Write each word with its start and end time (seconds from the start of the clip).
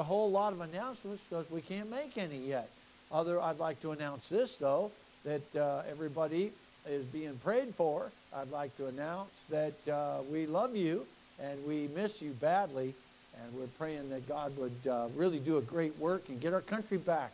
a 0.00 0.02
whole 0.02 0.30
lot 0.30 0.54
of 0.54 0.62
announcements 0.62 1.22
because 1.28 1.48
we 1.50 1.60
can't 1.60 1.90
make 1.90 2.16
any 2.16 2.38
yet. 2.38 2.70
Other, 3.12 3.38
I'd 3.38 3.58
like 3.58 3.80
to 3.82 3.92
announce 3.92 4.30
this 4.30 4.56
though, 4.56 4.90
that 5.24 5.54
uh, 5.54 5.82
everybody 5.90 6.52
is 6.88 7.04
being 7.04 7.36
prayed 7.44 7.74
for. 7.74 8.10
I'd 8.34 8.50
like 8.50 8.74
to 8.78 8.86
announce 8.86 9.44
that 9.50 9.74
uh, 9.92 10.22
we 10.32 10.46
love 10.46 10.74
you 10.74 11.06
and 11.42 11.62
we 11.66 11.88
miss 11.94 12.22
you 12.22 12.30
badly, 12.32 12.94
and 13.36 13.54
we're 13.54 13.66
praying 13.78 14.08
that 14.08 14.26
God 14.26 14.56
would 14.56 14.90
uh, 14.90 15.08
really 15.16 15.38
do 15.38 15.58
a 15.58 15.62
great 15.62 15.96
work 15.98 16.30
and 16.30 16.40
get 16.40 16.54
our 16.54 16.62
country 16.62 16.96
back, 16.96 17.32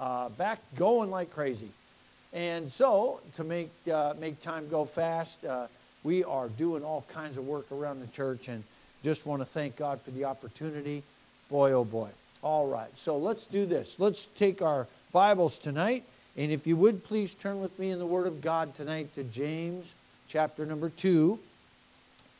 uh, 0.00 0.30
back 0.30 0.58
going 0.76 1.10
like 1.10 1.30
crazy. 1.30 1.68
And 2.32 2.70
so, 2.70 3.20
to 3.36 3.44
make 3.44 3.70
uh, 3.92 4.14
make 4.20 4.40
time 4.40 4.68
go 4.68 4.84
fast, 4.84 5.44
uh, 5.44 5.66
we 6.02 6.22
are 6.24 6.48
doing 6.48 6.84
all 6.84 7.04
kinds 7.08 7.36
of 7.38 7.46
work 7.46 7.70
around 7.72 8.00
the 8.00 8.06
church, 8.08 8.48
and 8.48 8.62
just 9.04 9.26
want 9.26 9.42
to 9.42 9.46
thank 9.46 9.76
God 9.76 10.00
for 10.00 10.10
the 10.12 10.24
opportunity. 10.24 11.02
Boy, 11.50 11.72
oh 11.72 11.84
boy. 11.84 12.08
All 12.42 12.68
right, 12.68 12.96
so 12.96 13.18
let's 13.18 13.44
do 13.44 13.66
this. 13.66 13.98
Let's 13.98 14.26
take 14.36 14.62
our 14.62 14.86
Bibles 15.10 15.58
tonight, 15.58 16.04
and 16.36 16.52
if 16.52 16.64
you 16.64 16.76
would 16.76 17.02
please 17.02 17.34
turn 17.34 17.60
with 17.60 17.76
me 17.76 17.90
in 17.90 17.98
the 17.98 18.06
Word 18.06 18.28
of 18.28 18.40
God 18.40 18.72
tonight 18.76 19.12
to 19.16 19.24
James 19.24 19.92
chapter 20.28 20.64
number 20.64 20.90
two. 20.90 21.40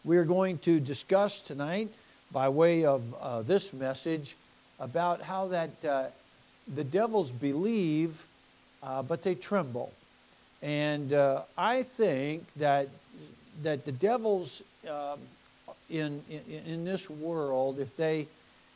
We 0.05 0.17
are 0.17 0.25
going 0.25 0.59
to 0.59 0.79
discuss 0.79 1.41
tonight, 1.41 1.89
by 2.31 2.51
way 2.51 2.85
of 2.85 3.03
uh, 3.21 3.43
this 3.43 3.73
message, 3.73 4.37
about 4.79 5.21
how 5.21 5.49
that 5.49 5.85
uh, 5.85 6.07
the 6.73 6.85
devils 6.85 7.33
believe, 7.33 8.25
uh, 8.85 9.03
but 9.03 9.25
they 9.25 9.35
tremble. 9.35 9.93
And 10.63 11.13
uh, 11.13 11.43
I 11.59 11.83
think 11.83 12.47
that 12.55 12.87
that 13.65 13.85
the 13.85 13.93
devils 13.93 14.63
um, 14.89 15.19
in, 15.91 16.23
in 16.31 16.63
in 16.65 16.85
this 16.85 17.11
world, 17.11 17.81
if 17.81 17.97
they 17.97 18.29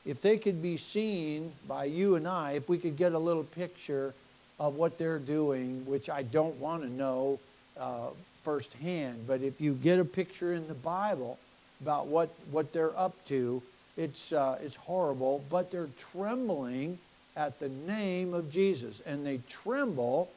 if 0.04 0.20
they 0.20 0.36
could 0.36 0.62
be 0.62 0.76
seen 0.76 1.52
by 1.66 1.84
you 1.84 2.16
and 2.16 2.28
I, 2.28 2.52
if 2.52 2.68
we 2.68 2.78
could 2.78 2.96
get 2.96 3.12
a 3.12 3.18
little 3.18 3.44
picture 3.44 4.14
of 4.60 4.76
what 4.76 4.98
they're 4.98 5.18
doing, 5.18 5.84
which 5.86 6.10
I 6.10 6.22
don't 6.22 6.56
want 6.56 6.82
to 6.82 6.88
know 6.88 7.40
uh, 7.78 8.08
firsthand, 8.42 9.26
but 9.26 9.40
if 9.40 9.60
you 9.60 9.74
get 9.74 9.98
a 9.98 10.04
picture 10.04 10.52
in 10.52 10.68
the 10.68 10.74
Bible 10.74 11.38
about 11.80 12.06
what, 12.06 12.28
what 12.50 12.72
they're 12.72 12.96
up 12.98 13.14
to, 13.26 13.62
it's, 13.96 14.32
uh, 14.32 14.58
it's 14.62 14.76
horrible, 14.76 15.42
but 15.50 15.70
they're 15.70 15.88
trembling 16.12 16.98
at 17.36 17.58
the 17.58 17.68
name 17.68 18.34
of 18.34 18.50
Jesus, 18.50 19.00
and 19.06 19.26
they 19.26 19.40
tremble 19.48 20.30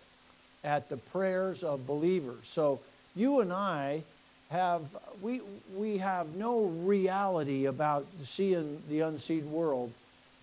at 0.63 0.89
the 0.89 0.97
prayers 0.97 1.63
of 1.63 1.85
believers. 1.85 2.43
So 2.43 2.79
you 3.15 3.41
and 3.41 3.53
I 3.53 4.03
have 4.49 4.95
we 5.21 5.41
we 5.75 5.97
have 5.97 6.35
no 6.35 6.65
reality 6.65 7.65
about 7.65 8.05
seeing 8.23 8.81
the 8.89 9.01
unseen 9.01 9.51
world. 9.51 9.91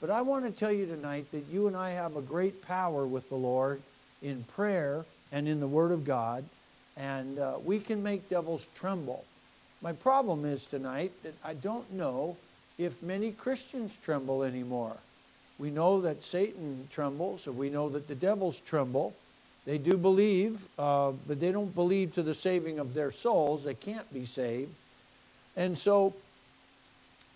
But 0.00 0.10
i 0.10 0.20
want 0.20 0.44
to 0.44 0.50
tell 0.50 0.72
you 0.72 0.86
tonight 0.86 1.30
that 1.32 1.44
you 1.50 1.66
and 1.66 1.76
i 1.76 1.90
have 1.90 2.16
a 2.16 2.20
great 2.20 2.66
power 2.66 3.06
with 3.06 3.28
the 3.28 3.36
lord 3.36 3.80
in 4.22 4.44
prayer 4.44 5.04
and 5.32 5.48
in 5.48 5.60
the 5.60 5.68
word 5.68 5.92
of 5.92 6.04
god 6.04 6.44
and 6.96 7.38
uh, 7.38 7.54
we 7.64 7.80
can 7.80 8.04
make 8.04 8.28
devils 8.28 8.68
tremble. 8.76 9.24
My 9.82 9.92
problem 9.92 10.44
is 10.44 10.66
tonight 10.66 11.12
that 11.22 11.34
i 11.44 11.54
don't 11.54 11.90
know 11.92 12.36
if 12.76 13.02
many 13.02 13.32
christians 13.32 13.96
tremble 14.02 14.42
anymore. 14.42 14.96
We 15.58 15.70
know 15.70 16.02
that 16.02 16.22
satan 16.22 16.88
trembles 16.90 17.46
and 17.46 17.56
we 17.56 17.70
know 17.70 17.88
that 17.88 18.06
the 18.06 18.14
devils 18.14 18.60
tremble 18.60 19.14
they 19.66 19.78
do 19.78 19.96
believe, 19.96 20.66
uh, 20.78 21.12
but 21.26 21.40
they 21.40 21.50
don't 21.50 21.74
believe 21.74 22.14
to 22.14 22.22
the 22.22 22.34
saving 22.34 22.78
of 22.78 22.92
their 22.94 23.10
souls. 23.10 23.64
They 23.64 23.74
can't 23.74 24.12
be 24.12 24.26
saved. 24.26 24.72
And 25.56 25.76
so 25.76 26.14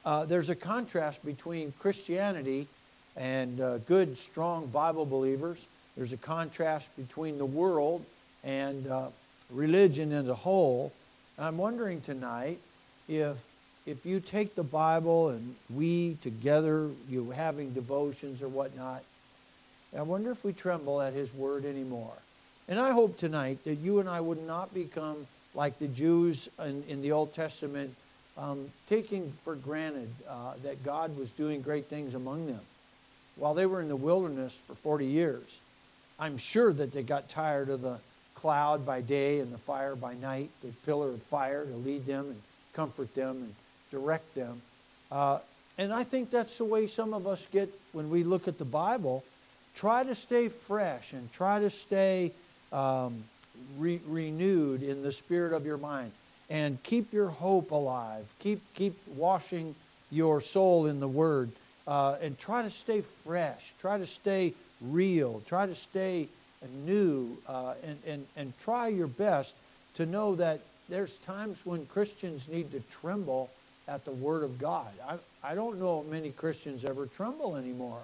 uh, 0.05 0.25
there's 0.27 0.51
a 0.51 0.57
contrast 0.57 1.25
between 1.25 1.73
Christianity 1.79 2.67
and 3.17 3.61
uh, 3.61 3.79
good, 3.79 4.19
strong 4.19 4.67
Bible 4.67 5.07
believers. 5.07 5.67
There's 5.97 6.13
a 6.13 6.19
contrast 6.19 6.95
between 6.97 7.39
the 7.39 7.47
world 7.47 8.05
and 8.45 8.87
uh, 8.87 9.09
religion 9.51 10.13
as 10.13 10.29
a 10.29 10.35
whole. 10.35 10.93
And 11.37 11.47
I'm 11.47 11.57
wondering 11.57 12.01
tonight 12.01 12.59
if 13.09 13.43
if 13.87 14.05
you 14.05 14.21
take 14.21 14.55
the 14.55 14.63
Bible 14.63 15.31
and 15.31 15.57
we 15.71 16.17
together, 16.17 16.91
you 17.09 17.31
having 17.31 17.73
devotions 17.73 18.43
or 18.43 18.49
whatnot, 18.49 19.03
I 19.97 20.03
wonder 20.03 20.31
if 20.31 20.45
we 20.45 20.53
tremble 20.53 21.01
at 21.01 21.15
his 21.15 21.33
word 21.33 21.65
anymore. 21.65 22.13
And 22.69 22.79
I 22.79 22.93
hope 22.93 23.17
tonight 23.17 23.65
that 23.65 23.77
you 23.77 24.01
and 24.01 24.09
I 24.09 24.21
would 24.21 24.43
not 24.43 24.75
become 24.75 25.27
like 25.55 25.79
the 25.79 25.89
Jews 25.89 26.49
in, 26.63 26.85
in 26.89 27.01
the 27.03 27.13
Old 27.13 27.33
Testament, 27.35 27.95
um, 28.37 28.67
taking 28.89 29.33
for 29.45 29.55
granted 29.55 30.11
uh, 30.29 30.55
that 30.63 30.85
God 30.85 31.17
was 31.17 31.31
doing 31.33 31.63
great 31.63 31.87
things 31.87 32.15
among 32.15 32.47
them. 32.47 32.61
While 33.37 33.55
they 33.55 33.67
were 33.67 33.81
in 33.81 33.89
the 33.89 33.97
wilderness 33.97 34.55
for 34.67 34.75
40 34.75 35.07
years, 35.07 35.59
I'm 36.19 36.37
sure 36.37 36.73
that 36.73 36.93
they 36.93 37.03
got 37.03 37.31
tired 37.31 37.71
of 37.71 37.81
the 37.81 37.99
cloud 38.35 38.85
by 38.85 39.01
day 39.01 39.41
and 39.41 39.53
the 39.53 39.59
fire 39.59 39.97
by 39.97 40.15
night, 40.15 40.51
the 40.63 40.69
pillar 40.85 41.09
of 41.09 41.23
fire 41.23 41.65
to 41.65 41.77
lead 41.77 42.05
them 42.07 42.27
and 42.27 42.41
comfort 42.75 43.15
them 43.15 43.37
and 43.37 43.55
direct 43.91 44.35
them. 44.35 44.61
Uh, 45.11 45.39
and 45.79 45.93
I 45.93 46.05
think 46.05 46.31
that's 46.31 46.59
the 46.59 46.65
way 46.65 46.87
some 46.87 47.15
of 47.15 47.27
us 47.27 47.47
get 47.51 47.71
when 47.93 48.11
we 48.11 48.23
look 48.23 48.47
at 48.47 48.59
the 48.59 48.65
Bible 48.65 49.25
try 49.79 50.03
to 50.03 50.15
stay 50.15 50.49
fresh 50.49 51.13
and 51.13 51.33
try 51.33 51.61
to 51.61 51.71
stay 51.71 52.33
um, 52.73 53.23
re- 53.79 54.01
renewed 54.09 54.83
in 54.83 55.05
the 55.05 55.13
spirit 55.13 55.53
of 55.53 55.65
your 55.65 55.79
mind. 55.79 56.11
And 56.51 56.83
keep 56.83 57.13
your 57.13 57.29
hope 57.29 57.71
alive. 57.71 58.27
Keep 58.41 58.61
keep 58.75 58.95
washing 59.07 59.75
your 60.11 60.41
soul 60.41 60.87
in 60.87 60.99
the 60.99 61.07
word 61.07 61.51
uh, 61.87 62.17
and 62.21 62.37
try 62.39 62.63
to 62.63 62.71
stay 62.71 63.03
fresh. 63.03 63.73
Try 63.81 63.99
to 63.99 64.07
stay 64.07 64.55
real. 64.81 65.43
Try 65.47 65.67
to 65.67 65.75
stay 65.75 66.29
new 66.85 67.37
uh, 67.47 67.75
and, 67.85 67.99
and, 68.05 68.27
and 68.37 68.53
try 68.59 68.89
your 68.89 69.07
best 69.07 69.55
to 69.95 70.07
know 70.07 70.35
that 70.35 70.61
there's 70.89 71.17
times 71.19 71.65
when 71.65 71.87
christians 71.87 72.49
need 72.49 72.73
to 72.73 72.81
tremble 72.91 73.49
at 73.87 74.05
the 74.05 74.11
word 74.11 74.43
of 74.43 74.59
god. 74.59 74.91
I, 75.09 75.53
I 75.53 75.55
don't 75.55 75.79
know 75.79 76.01
if 76.01 76.11
many 76.11 76.31
christians 76.31 76.85
ever 76.85 77.07
tremble 77.07 77.57
anymore 77.57 78.01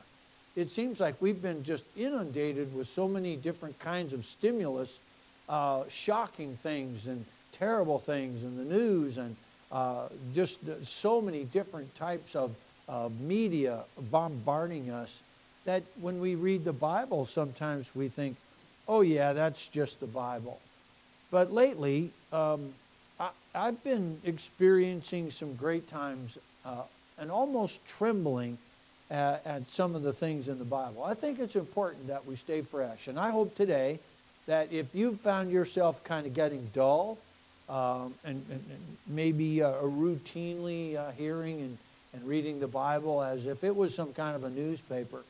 it 0.57 0.71
seems 0.71 1.01
like 1.01 1.21
we've 1.21 1.43
been 1.43 1.65
just 1.65 1.85
inundated 1.97 2.75
with 2.75 2.87
so 2.87 3.09
many 3.09 3.37
different 3.37 3.79
kinds 3.79 4.13
of 4.13 4.25
stimulus, 4.25 5.01
uh, 5.49 5.85
shocking 5.89 6.57
things 6.57 7.07
and 7.07 7.25
terrible 7.53 7.99
things 7.99 8.43
in 8.45 8.57
the 8.57 8.65
news, 8.65 9.19
and 9.19 9.37
uh, 9.73 10.09
just 10.35 10.61
so 10.87 11.21
many 11.21 11.45
different 11.45 11.93
types 11.97 12.37
of 12.37 12.55
uh, 12.89 13.09
media 13.21 13.85
bombarding 14.11 14.91
us 14.91 15.23
that 15.65 15.83
when 16.01 16.21
we 16.21 16.35
read 16.35 16.65
the 16.65 16.73
Bible, 16.73 17.25
sometimes 17.25 17.95
we 17.95 18.09
think, 18.09 18.37
oh, 18.87 19.01
yeah, 19.01 19.33
that's 19.33 19.69
just 19.69 20.01
the 20.01 20.07
Bible. 20.07 20.61
But 21.31 21.53
lately, 21.53 22.11
um, 22.33 22.73
I, 23.19 23.31
have 23.55 23.83
been 23.83 24.21
experiencing 24.25 25.31
some 25.31 25.55
great 25.55 25.89
times 25.89 26.39
uh, 26.65 26.83
and 27.19 27.31
almost 27.31 27.85
trembling 27.87 28.59
at, 29.15 29.47
at 29.47 29.71
some 29.71 29.95
of 29.95 30.03
the 30.03 30.13
things 30.13 30.49
in 30.49 30.59
the 30.59 30.65
Bible. 30.65 31.05
I 31.05 31.15
think 31.15 31.39
it's 31.39 31.55
important 31.55 32.09
that 32.09 32.27
we 32.27 32.35
stay 32.35 32.63
fresh. 32.63 33.07
And 33.07 33.19
I 33.19 33.31
hope 33.31 33.55
today 33.55 34.01
that 34.47 34.73
if 34.73 34.93
you've 34.93 35.21
found 35.21 35.53
yourself 35.53 36.03
kind 36.03 36.27
of 36.27 36.35
getting 36.35 36.69
dull 36.75 37.17
um, 37.69 38.13
and, 38.25 38.45
and, 38.51 38.63
maybe 39.07 39.63
uh, 39.63 39.73
routinely 39.75 40.97
uh, 40.97 41.13
hearing 41.13 41.61
and, 41.61 41.79
and 42.13 42.29
reading 42.29 42.59
the 42.59 42.67
Bible 42.67 43.23
as 43.23 43.47
if 43.47 43.63
it 43.63 43.75
was 43.75 43.95
some 43.95 44.13
kind 44.13 44.35
of 44.35 44.45
a 44.45 44.51
newspaper, 44.51 45.23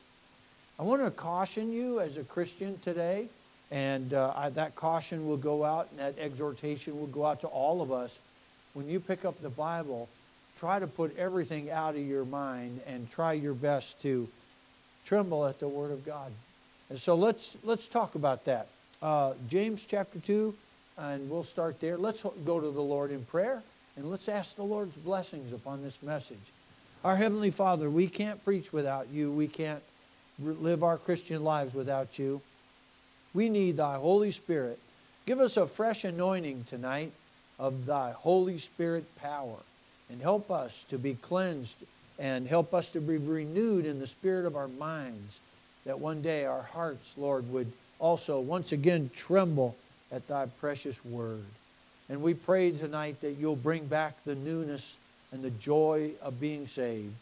I 0.79 0.83
want 0.83 1.03
to 1.03 1.11
caution 1.11 1.71
you 1.71 1.99
as 1.99 2.17
a 2.17 2.23
Christian 2.23 2.79
today, 2.79 3.27
and 3.71 4.13
uh, 4.13 4.33
I, 4.35 4.49
that 4.49 4.75
caution 4.75 5.27
will 5.27 5.37
go 5.37 5.63
out 5.63 5.89
and 5.91 5.99
that 5.99 6.17
exhortation 6.19 6.99
will 6.99 7.07
go 7.07 7.25
out 7.25 7.41
to 7.41 7.47
all 7.47 7.81
of 7.81 7.91
us. 7.91 8.19
When 8.73 8.89
you 8.89 8.99
pick 8.99 9.23
up 9.23 9.41
the 9.41 9.49
Bible, 9.49 10.09
try 10.59 10.79
to 10.79 10.87
put 10.87 11.15
everything 11.17 11.69
out 11.69 11.95
of 11.95 12.01
your 12.01 12.25
mind 12.25 12.81
and 12.87 13.09
try 13.09 13.33
your 13.33 13.53
best 13.53 14.01
to 14.01 14.27
tremble 15.05 15.45
at 15.45 15.59
the 15.59 15.67
Word 15.67 15.91
of 15.91 16.05
God. 16.05 16.31
And 16.89 16.99
so 16.99 17.15
let's 17.15 17.57
let's 17.63 17.87
talk 17.87 18.15
about 18.15 18.45
that. 18.45 18.67
Uh, 19.01 19.33
James 19.49 19.85
chapter 19.85 20.19
two, 20.19 20.55
and 20.97 21.29
we'll 21.29 21.43
start 21.43 21.79
there. 21.79 21.97
Let's 21.97 22.23
go 22.45 22.59
to 22.59 22.71
the 22.71 22.81
Lord 22.81 23.11
in 23.11 23.23
prayer 23.25 23.61
and 23.97 24.09
let's 24.09 24.27
ask 24.27 24.55
the 24.55 24.63
Lord's 24.63 24.95
blessings 24.95 25.53
upon 25.53 25.81
this 25.81 26.01
message. 26.03 26.37
Our 27.03 27.15
heavenly 27.15 27.51
Father, 27.51 27.89
we 27.89 28.07
can't 28.07 28.43
preach 28.43 28.73
without 28.73 29.09
you. 29.09 29.31
We 29.31 29.47
can't 29.47 29.83
live 30.39 30.83
our 30.83 30.97
Christian 30.97 31.43
lives 31.43 31.73
without 31.73 32.17
you. 32.19 32.41
We 33.33 33.49
need 33.49 33.77
Thy 33.77 33.95
Holy 33.95 34.31
Spirit. 34.31 34.79
Give 35.25 35.39
us 35.39 35.57
a 35.57 35.67
fresh 35.67 36.03
anointing 36.03 36.65
tonight 36.69 37.11
of 37.59 37.85
Thy 37.85 38.11
Holy 38.11 38.57
Spirit 38.57 39.05
power 39.17 39.57
and 40.09 40.21
help 40.21 40.51
us 40.51 40.83
to 40.85 40.97
be 40.97 41.13
cleansed 41.15 41.77
and 42.19 42.47
help 42.47 42.73
us 42.73 42.91
to 42.91 43.01
be 43.01 43.17
renewed 43.17 43.85
in 43.85 43.99
the 43.99 44.07
spirit 44.07 44.45
of 44.45 44.55
our 44.55 44.67
minds, 44.67 45.39
that 45.85 45.99
one 45.99 46.21
day 46.21 46.45
our 46.45 46.61
hearts, 46.61 47.15
Lord, 47.17 47.51
would 47.51 47.71
also 47.99 48.39
once 48.39 48.71
again 48.71 49.09
tremble 49.15 49.75
at 50.11 50.27
thy 50.27 50.45
precious 50.45 51.03
word. 51.03 51.45
And 52.07 52.21
we 52.21 52.33
pray 52.33 52.71
tonight 52.71 53.21
that 53.21 53.33
you'll 53.33 53.55
bring 53.55 53.87
back 53.87 54.13
the 54.23 54.35
newness 54.35 54.95
and 55.31 55.43
the 55.43 55.49
joy 55.49 56.11
of 56.21 56.39
being 56.39 56.67
saved. 56.67 57.15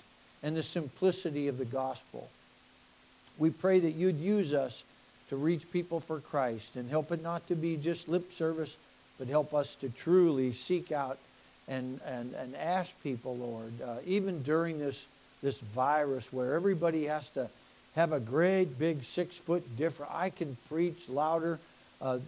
and 0.44 0.58
the 0.58 0.62
simplicity 0.62 1.48
of 1.48 1.58
the 1.58 1.66
gospel. 1.66 2.30
We 3.40 3.50
pray 3.50 3.80
that 3.80 3.92
you'd 3.92 4.20
use 4.20 4.54
us 4.54 4.84
to 5.30 5.38
reach 5.38 5.72
people 5.72 6.02
for 6.02 6.20
Christ 6.20 6.76
and 6.76 6.90
help 6.90 7.12
it 7.12 7.24
not 7.24 7.48
to 7.48 7.56
be 7.56 7.78
just 7.78 8.10
lip 8.10 8.32
service, 8.32 8.76
but 9.18 9.28
help 9.28 9.54
us 9.54 9.76
to 9.76 9.90
truly 9.90 10.52
seek 10.52 10.92
out 10.92 11.18
and, 11.68 12.00
and, 12.06 12.34
and 12.36 12.56
ask 12.56 12.94
people, 13.04 13.38
Lord, 13.38 13.74
uh, 13.82 13.98
even 14.06 14.44
during 14.44 14.80
this, 14.80 15.06
this 15.42 15.62
virus 15.62 16.32
where 16.32 16.56
everybody 16.56 17.06
has 17.06 17.30
to 17.32 17.50
have 17.96 18.12
a 18.12 18.20
great 18.20 18.78
big 18.80 19.04
six 19.04 19.38
foot 19.38 19.78
difference. 19.78 20.12
I 20.14 20.30
can 20.30 20.58
preach 20.70 21.08
louder 21.10 21.60
uh, 22.02 22.20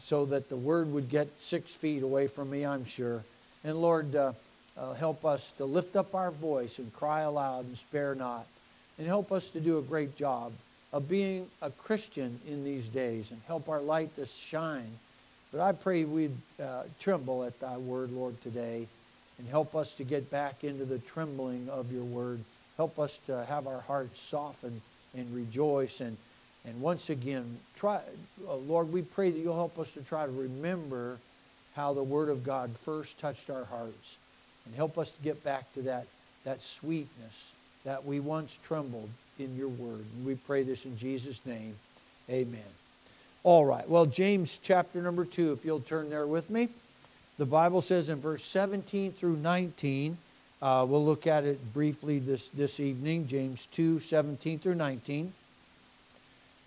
so 0.00 0.26
that 0.26 0.48
the 0.48 0.56
word 0.56 0.92
would 0.92 1.08
get 1.08 1.28
six 1.40 1.72
feet 1.72 2.02
away 2.02 2.26
from 2.26 2.50
me, 2.50 2.64
I'm 2.64 2.84
sure. 2.84 3.22
And 3.64 3.76
Lord, 3.76 4.14
uh, 4.14 4.32
uh, 4.78 4.94
help 4.94 5.24
us 5.24 5.50
to 5.52 5.64
lift 5.64 5.96
up 5.96 6.14
our 6.14 6.30
voice 6.30 6.78
and 6.78 6.92
cry 6.94 7.20
aloud 7.20 7.66
and 7.66 7.76
spare 7.76 8.14
not. 8.14 8.46
And 8.98 9.06
help 9.06 9.32
us 9.32 9.50
to 9.50 9.60
do 9.60 9.78
a 9.78 9.82
great 9.82 10.16
job 10.16 10.52
of 10.92 11.08
being 11.08 11.46
a 11.62 11.70
Christian 11.70 12.38
in 12.46 12.64
these 12.64 12.88
days 12.88 13.30
and 13.30 13.40
help 13.46 13.68
our 13.68 13.80
light 13.80 14.14
to 14.16 14.26
shine. 14.26 14.90
But 15.52 15.60
I 15.60 15.72
pray 15.72 16.04
we'd 16.04 16.36
uh, 16.62 16.84
tremble 17.00 17.44
at 17.44 17.58
thy 17.60 17.76
word, 17.76 18.12
Lord, 18.12 18.40
today 18.42 18.86
and 19.40 19.48
help 19.48 19.74
us 19.74 19.94
to 19.94 20.04
get 20.04 20.30
back 20.30 20.64
into 20.64 20.84
the 20.84 20.98
trembling 20.98 21.66
of 21.70 21.90
your 21.90 22.04
word. 22.04 22.40
Help 22.76 22.98
us 22.98 23.18
to 23.26 23.42
have 23.46 23.66
our 23.66 23.80
hearts 23.80 24.20
soften 24.20 24.82
and 25.16 25.34
rejoice. 25.34 26.00
And, 26.00 26.18
and 26.66 26.78
once 26.80 27.08
again, 27.08 27.58
try, 27.74 28.02
uh, 28.46 28.56
Lord, 28.56 28.92
we 28.92 29.00
pray 29.00 29.30
that 29.30 29.38
you'll 29.38 29.56
help 29.56 29.78
us 29.78 29.92
to 29.94 30.02
try 30.02 30.26
to 30.26 30.32
remember 30.32 31.16
how 31.74 31.94
the 31.94 32.02
Word 32.02 32.28
of 32.28 32.44
God 32.44 32.76
first 32.76 33.18
touched 33.18 33.48
our 33.48 33.64
hearts. 33.64 34.18
And 34.66 34.74
help 34.74 34.98
us 34.98 35.10
to 35.12 35.22
get 35.22 35.42
back 35.42 35.72
to 35.72 35.82
that, 35.82 36.06
that 36.44 36.60
sweetness 36.60 37.54
that 37.84 38.04
we 38.04 38.20
once 38.20 38.58
trembled 38.62 39.08
in 39.38 39.56
your 39.56 39.68
Word. 39.68 40.04
And 40.16 40.26
we 40.26 40.34
pray 40.34 40.64
this 40.64 40.84
in 40.84 40.98
Jesus' 40.98 41.40
name. 41.46 41.76
Amen. 42.28 42.79
All 43.42 43.64
right. 43.64 43.88
Well, 43.88 44.04
James 44.04 44.60
chapter 44.62 45.00
number 45.00 45.24
2, 45.24 45.52
if 45.52 45.64
you'll 45.64 45.80
turn 45.80 46.10
there 46.10 46.26
with 46.26 46.50
me. 46.50 46.68
The 47.38 47.46
Bible 47.46 47.80
says 47.80 48.10
in 48.10 48.20
verse 48.20 48.44
17 48.44 49.12
through 49.12 49.36
19, 49.36 50.18
uh, 50.60 50.84
we'll 50.86 51.04
look 51.04 51.26
at 51.26 51.44
it 51.44 51.72
briefly 51.72 52.18
this, 52.18 52.48
this 52.48 52.80
evening, 52.80 53.26
James 53.28 53.64
2 53.72 54.00
17 54.00 54.58
through 54.58 54.74
19. 54.74 55.32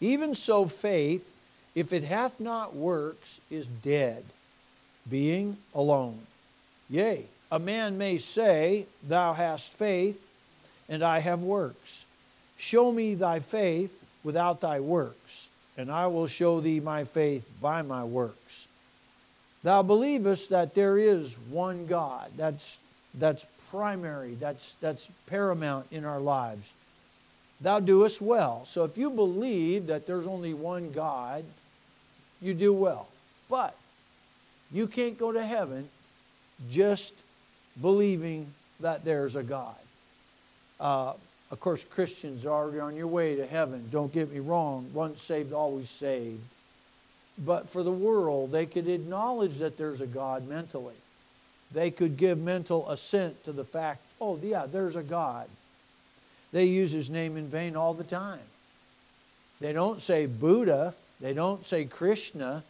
Even 0.01 0.33
so, 0.33 0.65
faith, 0.65 1.31
if 1.75 1.93
it 1.93 2.03
hath 2.03 2.39
not 2.39 2.75
works, 2.75 3.39
is 3.51 3.67
dead, 3.67 4.23
being 5.07 5.57
alone. 5.75 6.19
Yea, 6.89 7.25
a 7.51 7.59
man 7.59 7.99
may 7.99 8.17
say, 8.17 8.87
Thou 9.07 9.33
hast 9.33 9.73
faith, 9.73 10.27
and 10.89 11.03
I 11.03 11.19
have 11.19 11.43
works. 11.43 12.05
Show 12.57 12.91
me 12.91 13.13
thy 13.13 13.39
faith 13.39 14.03
without 14.23 14.59
thy 14.59 14.79
works, 14.79 15.49
and 15.77 15.91
I 15.91 16.07
will 16.07 16.27
show 16.27 16.59
thee 16.59 16.79
my 16.79 17.03
faith 17.03 17.49
by 17.61 17.81
my 17.81 18.03
works. 18.03 18.67
Thou 19.63 19.81
believest 19.81 20.49
that 20.49 20.75
there 20.75 20.97
is 20.97 21.37
one 21.49 21.85
God. 21.85 22.29
That's, 22.37 22.79
that's 23.15 23.45
primary, 23.71 24.35
that's, 24.35 24.75
that's 24.81 25.09
paramount 25.27 25.87
in 25.91 26.05
our 26.05 26.19
lives. 26.19 26.73
Thou 27.61 27.79
doest 27.79 28.21
well. 28.21 28.65
So 28.65 28.83
if 28.83 28.97
you 28.97 29.09
believe 29.09 29.87
that 29.87 30.05
there's 30.05 30.27
only 30.27 30.53
one 30.53 30.91
God, 30.91 31.45
you 32.41 32.53
do 32.53 32.73
well. 32.73 33.07
But 33.49 33.75
you 34.71 34.85
can't 34.85 35.17
go 35.17 35.31
to 35.31 35.45
heaven 35.45 35.87
just 36.69 37.13
believing 37.81 38.47
that 38.81 39.05
there's 39.05 39.35
a 39.35 39.43
God. 39.43 39.75
Uh, 40.79 41.13
of 41.53 41.59
course, 41.59 41.85
Christians 41.85 42.45
are 42.45 42.49
already 42.49 42.79
on 42.79 42.95
your 42.95 43.07
way 43.07 43.35
to 43.35 43.45
heaven. 43.45 43.87
Don't 43.91 44.11
get 44.11 44.31
me 44.31 44.39
wrong. 44.39 44.89
Once 44.93 45.21
saved, 45.21 45.53
always 45.53 45.89
saved. 45.89 46.41
But 47.37 47.69
for 47.69 47.81
the 47.81 47.91
world, 47.91 48.51
they 48.51 48.65
could 48.65 48.87
acknowledge 48.87 49.59
that 49.59 49.77
there's 49.77 50.01
a 50.01 50.07
God 50.07 50.47
mentally 50.47 50.95
they 51.73 51.91
could 51.91 52.17
give 52.17 52.37
mental 52.37 52.89
assent 52.89 53.43
to 53.45 53.51
the 53.51 53.65
fact, 53.65 54.01
oh, 54.21 54.39
yeah, 54.41 54.65
there's 54.65 54.95
a 54.95 55.03
God. 55.03 55.47
They 56.51 56.65
use 56.65 56.91
his 56.91 57.09
name 57.09 57.35
in 57.35 57.47
vain 57.47 57.75
all 57.75 57.93
the 57.93 58.03
time. 58.03 58.39
They 59.59 59.73
don't 59.73 60.01
say 60.01 60.27
Buddha, 60.27 60.93
they 61.19 61.33
don't 61.33 61.65
say 61.65 61.85
Krishna, 61.85 62.63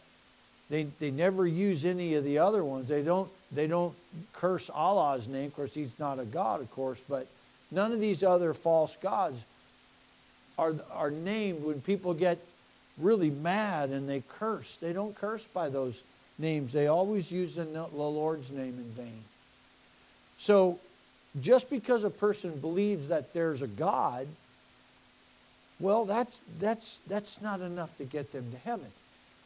they, 0.70 0.84
they 0.98 1.10
never 1.10 1.46
use 1.46 1.84
any 1.84 2.14
of 2.14 2.24
the 2.24 2.38
other 2.38 2.64
ones. 2.64 2.88
They 2.88 3.02
don't, 3.02 3.30
they 3.52 3.66
don't 3.66 3.94
curse 4.32 4.70
Allah's 4.70 5.28
name. 5.28 5.46
Of 5.46 5.54
course, 5.54 5.74
he's 5.74 5.98
not 5.98 6.18
a 6.18 6.24
God, 6.24 6.62
of 6.62 6.70
course, 6.70 7.02
but 7.06 7.26
none 7.74 7.92
of 7.92 8.00
these 8.00 8.22
other 8.22 8.54
false 8.54 8.96
gods 8.96 9.42
are, 10.58 10.74
are 10.92 11.10
named 11.10 11.64
when 11.64 11.80
people 11.80 12.14
get 12.14 12.38
really 12.98 13.30
mad 13.30 13.90
and 13.90 14.08
they 14.08 14.22
curse. 14.28 14.76
They 14.76 14.92
don't 14.92 15.14
curse 15.14 15.46
by 15.46 15.68
those 15.68 16.02
names. 16.38 16.72
They 16.72 16.86
always 16.86 17.30
use 17.30 17.54
the 17.54 17.64
Lord's 17.64 18.50
name 18.50 18.78
in 18.78 19.04
vain. 19.04 19.22
So, 20.38 20.78
just 21.40 21.68
because 21.68 22.04
a 22.04 22.10
person 22.10 22.58
believes 22.58 23.08
that 23.08 23.32
there's 23.32 23.62
a 23.62 23.66
God, 23.66 24.26
well, 25.80 26.04
that's, 26.04 26.40
that's, 26.60 26.98
that's 27.08 27.42
not 27.42 27.60
enough 27.60 27.96
to 27.98 28.04
get 28.04 28.30
them 28.30 28.50
to 28.52 28.58
heaven. 28.58 28.86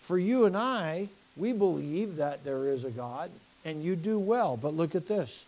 For 0.00 0.18
you 0.18 0.44
and 0.44 0.56
I, 0.56 1.08
we 1.36 1.52
believe 1.52 2.16
that 2.16 2.44
there 2.44 2.66
is 2.66 2.84
a 2.84 2.90
God, 2.90 3.30
and 3.64 3.82
you 3.82 3.96
do 3.96 4.18
well. 4.18 4.56
But 4.56 4.74
look 4.74 4.94
at 4.94 5.08
this. 5.08 5.46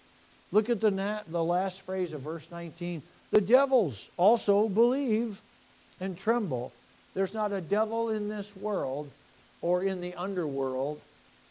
Look 0.52 0.68
at 0.68 0.80
the, 0.80 1.22
the 1.28 1.44
last 1.44 1.82
phrase 1.82 2.12
of 2.12 2.22
verse 2.22 2.50
19. 2.50 3.02
The 3.30 3.40
devils 3.40 4.10
also 4.16 4.68
believe 4.68 5.40
and 6.00 6.18
tremble. 6.18 6.72
There's 7.14 7.34
not 7.34 7.52
a 7.52 7.60
devil 7.60 8.10
in 8.10 8.28
this 8.28 8.56
world 8.56 9.10
or 9.62 9.82
in 9.82 10.00
the 10.00 10.14
underworld 10.14 11.00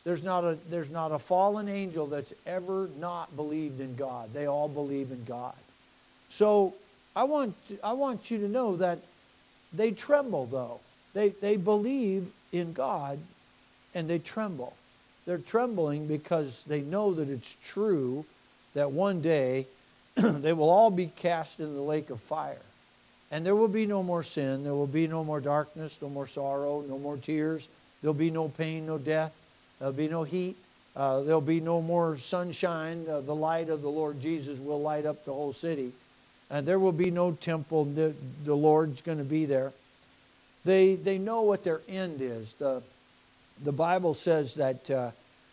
there's 0.04 0.24
not 0.24 0.44
a, 0.44 0.57
there's 0.69 0.90
not 0.90 1.12
a 1.12 1.19
fallen 1.19 1.68
angel 1.68 2.07
that's 2.07 2.34
ever 2.46 2.90
not 2.98 3.36
believed 3.36 3.80
in 3.80 3.96
God. 3.96 4.34
They 4.34 4.48
all 4.48 4.68
believe 4.69 5.12
in 5.12 5.24
God. 5.25 5.54
So 6.30 6.74
I 7.16 7.25
want, 7.25 7.56
I 7.84 7.94
want 7.94 8.31
you 8.31 8.40
to 8.40 8.48
know 8.48 8.78
that 8.78 9.00
they 9.74 9.92
tremble, 9.92 10.45
though. 10.45 10.80
They, 11.13 11.30
they 11.30 11.57
believe 11.57 12.31
in 12.52 12.74
God 12.74 13.19
and 13.94 14.10
they 14.10 14.19
tremble. 14.19 14.75
They're 15.25 15.38
trembling 15.38 16.07
because 16.07 16.63
they 16.63 16.81
know 16.81 17.13
that 17.13 17.30
it's 17.30 17.56
true 17.63 18.25
that 18.74 18.92
one 18.92 19.21
day 19.21 19.66
they 20.16 20.54
will 20.54 20.69
all 20.69 20.92
be 20.92 21.07
cast 21.07 21.60
in 21.60 21.74
the 21.74 21.81
lake 21.81 22.10
of 22.10 22.19
fire. 22.19 22.62
And 23.31 23.45
there 23.45 23.56
will 23.56 23.68
be 23.68 23.86
no 23.86 24.01
more 24.01 24.24
sin, 24.24 24.63
there 24.63 24.74
will 24.74 24.88
be 24.88 25.07
no 25.07 25.23
more 25.23 25.40
darkness, 25.40 25.99
no 26.02 26.09
more 26.09 26.28
sorrow, 26.28 26.81
no 26.81 26.97
more 26.97 27.18
tears, 27.18 27.68
there'll 28.02 28.14
be 28.14 28.31
no 28.31 28.49
pain, 28.49 28.88
no 28.88 28.97
death. 28.97 29.35
There'll 29.80 29.94
be 29.94 30.09
no 30.09 30.23
heat. 30.23 30.57
Uh, 30.95 31.21
there'll 31.21 31.42
be 31.42 31.61
no 31.61 31.81
more 31.81 32.18
sunshine. 32.18 33.06
Uh, 33.09 33.21
the 33.21 33.35
light 33.35 33.69
of 33.69 33.81
the 33.81 33.90
Lord 33.90 34.21
Jesus 34.21 34.59
will 34.59 34.81
light 34.81 35.06
up 35.06 35.23
the 35.26 35.33
whole 35.33 35.54
city. 35.54 35.94
And 36.49 36.68
there 36.68 36.80
will 36.80 36.92
be 36.92 37.11
no 37.11 37.31
temple. 37.31 37.85
The, 37.85 38.14
the 38.44 38.56
Lord's 38.56 39.02
going 39.02 39.19
to 39.19 39.23
be 39.23 39.45
there. 39.45 39.71
They, 40.66 40.95
they 40.95 41.18
know 41.18 41.44
what 41.44 41.64
their 41.64 41.81
end 41.88 42.21
is. 42.21 42.54
The, 42.54 42.83
the 43.64 43.71
Bible 43.71 44.14
says 44.14 44.56
that 44.56 44.92
uh, 44.92 45.11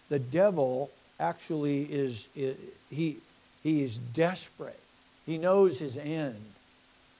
the 0.08 0.18
devil 0.18 0.90
actually 1.18 1.82
is, 1.82 2.26
he, 2.90 3.16
he 3.62 3.82
is 3.82 3.98
desperate. 3.98 4.80
He 5.24 5.38
knows 5.38 5.78
his 5.78 5.96
end. 5.96 6.40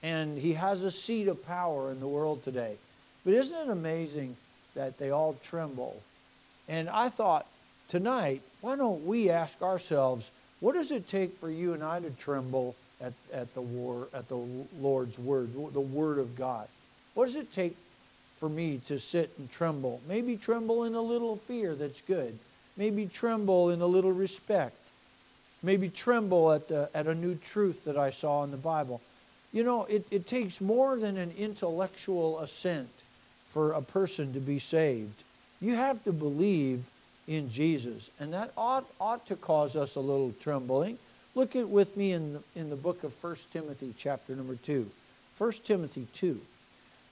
And 0.03 0.37
he 0.37 0.53
has 0.53 0.83
a 0.83 0.91
seat 0.91 1.27
of 1.27 1.45
power 1.45 1.91
in 1.91 1.99
the 1.99 2.07
world 2.07 2.43
today. 2.43 2.75
But 3.25 3.33
isn't 3.33 3.67
it 3.67 3.71
amazing 3.71 4.37
that 4.75 4.97
they 4.97 5.09
all 5.09 5.35
tremble 5.43 6.01
and 6.67 6.89
I 6.89 7.09
thought 7.09 7.45
tonight, 7.87 8.41
why 8.61 8.75
don't 8.75 9.05
we 9.05 9.29
ask 9.29 9.61
ourselves, 9.61 10.31
what 10.59 10.73
does 10.73 10.91
it 10.91 11.07
take 11.07 11.37
for 11.37 11.49
you 11.49 11.73
and 11.73 11.83
I 11.83 11.99
to 11.99 12.09
tremble 12.11 12.75
at, 12.99 13.13
at 13.31 13.53
the 13.53 13.61
war 13.61 14.07
at 14.13 14.27
the 14.27 14.43
Lord's 14.79 15.17
word, 15.17 15.53
the 15.53 15.79
word 15.79 16.19
of 16.19 16.35
God? 16.35 16.67
What 17.13 17.25
does 17.25 17.35
it 17.35 17.53
take 17.53 17.75
for 18.37 18.49
me 18.49 18.81
to 18.87 18.99
sit 18.99 19.31
and 19.37 19.49
tremble? 19.51 20.01
Maybe 20.07 20.35
tremble 20.35 20.83
in 20.83 20.95
a 20.95 21.01
little 21.01 21.37
fear 21.37 21.73
that's 21.75 22.01
good. 22.01 22.37
Maybe 22.77 23.07
tremble 23.07 23.71
in 23.71 23.81
a 23.81 23.87
little 23.87 24.11
respect. 24.11 24.75
Maybe 25.63 25.89
tremble 25.89 26.51
at, 26.51 26.67
the, 26.67 26.89
at 26.93 27.07
a 27.07 27.15
new 27.15 27.35
truth 27.35 27.85
that 27.85 27.97
I 27.97 28.11
saw 28.11 28.43
in 28.43 28.51
the 28.51 28.57
Bible. 28.57 29.01
You 29.51 29.63
know, 29.63 29.85
it, 29.85 30.05
it 30.11 30.27
takes 30.27 30.61
more 30.61 30.97
than 30.97 31.17
an 31.17 31.33
intellectual 31.37 32.39
assent 32.39 32.89
for 33.49 33.71
a 33.71 33.81
person 33.81 34.33
to 34.33 34.39
be 34.39 34.59
saved. 34.59 35.23
You 35.59 35.75
have 35.75 36.03
to 36.03 36.13
believe 36.13 36.87
in 37.27 37.49
Jesus. 37.49 38.09
And 38.19 38.33
that 38.33 38.51
ought, 38.57 38.85
ought 38.99 39.25
to 39.27 39.35
cause 39.35 39.75
us 39.75 39.95
a 39.95 39.99
little 39.99 40.33
trembling. 40.41 40.97
Look 41.35 41.55
at 41.55 41.67
with 41.67 41.97
me 41.97 42.13
in 42.13 42.33
the, 42.33 42.43
in 42.55 42.69
the 42.69 42.75
book 42.75 43.03
of 43.03 43.23
1 43.23 43.35
Timothy, 43.51 43.93
chapter 43.97 44.35
number 44.35 44.55
2. 44.55 44.89
1 45.37 45.51
Timothy 45.63 46.07
2. 46.13 46.39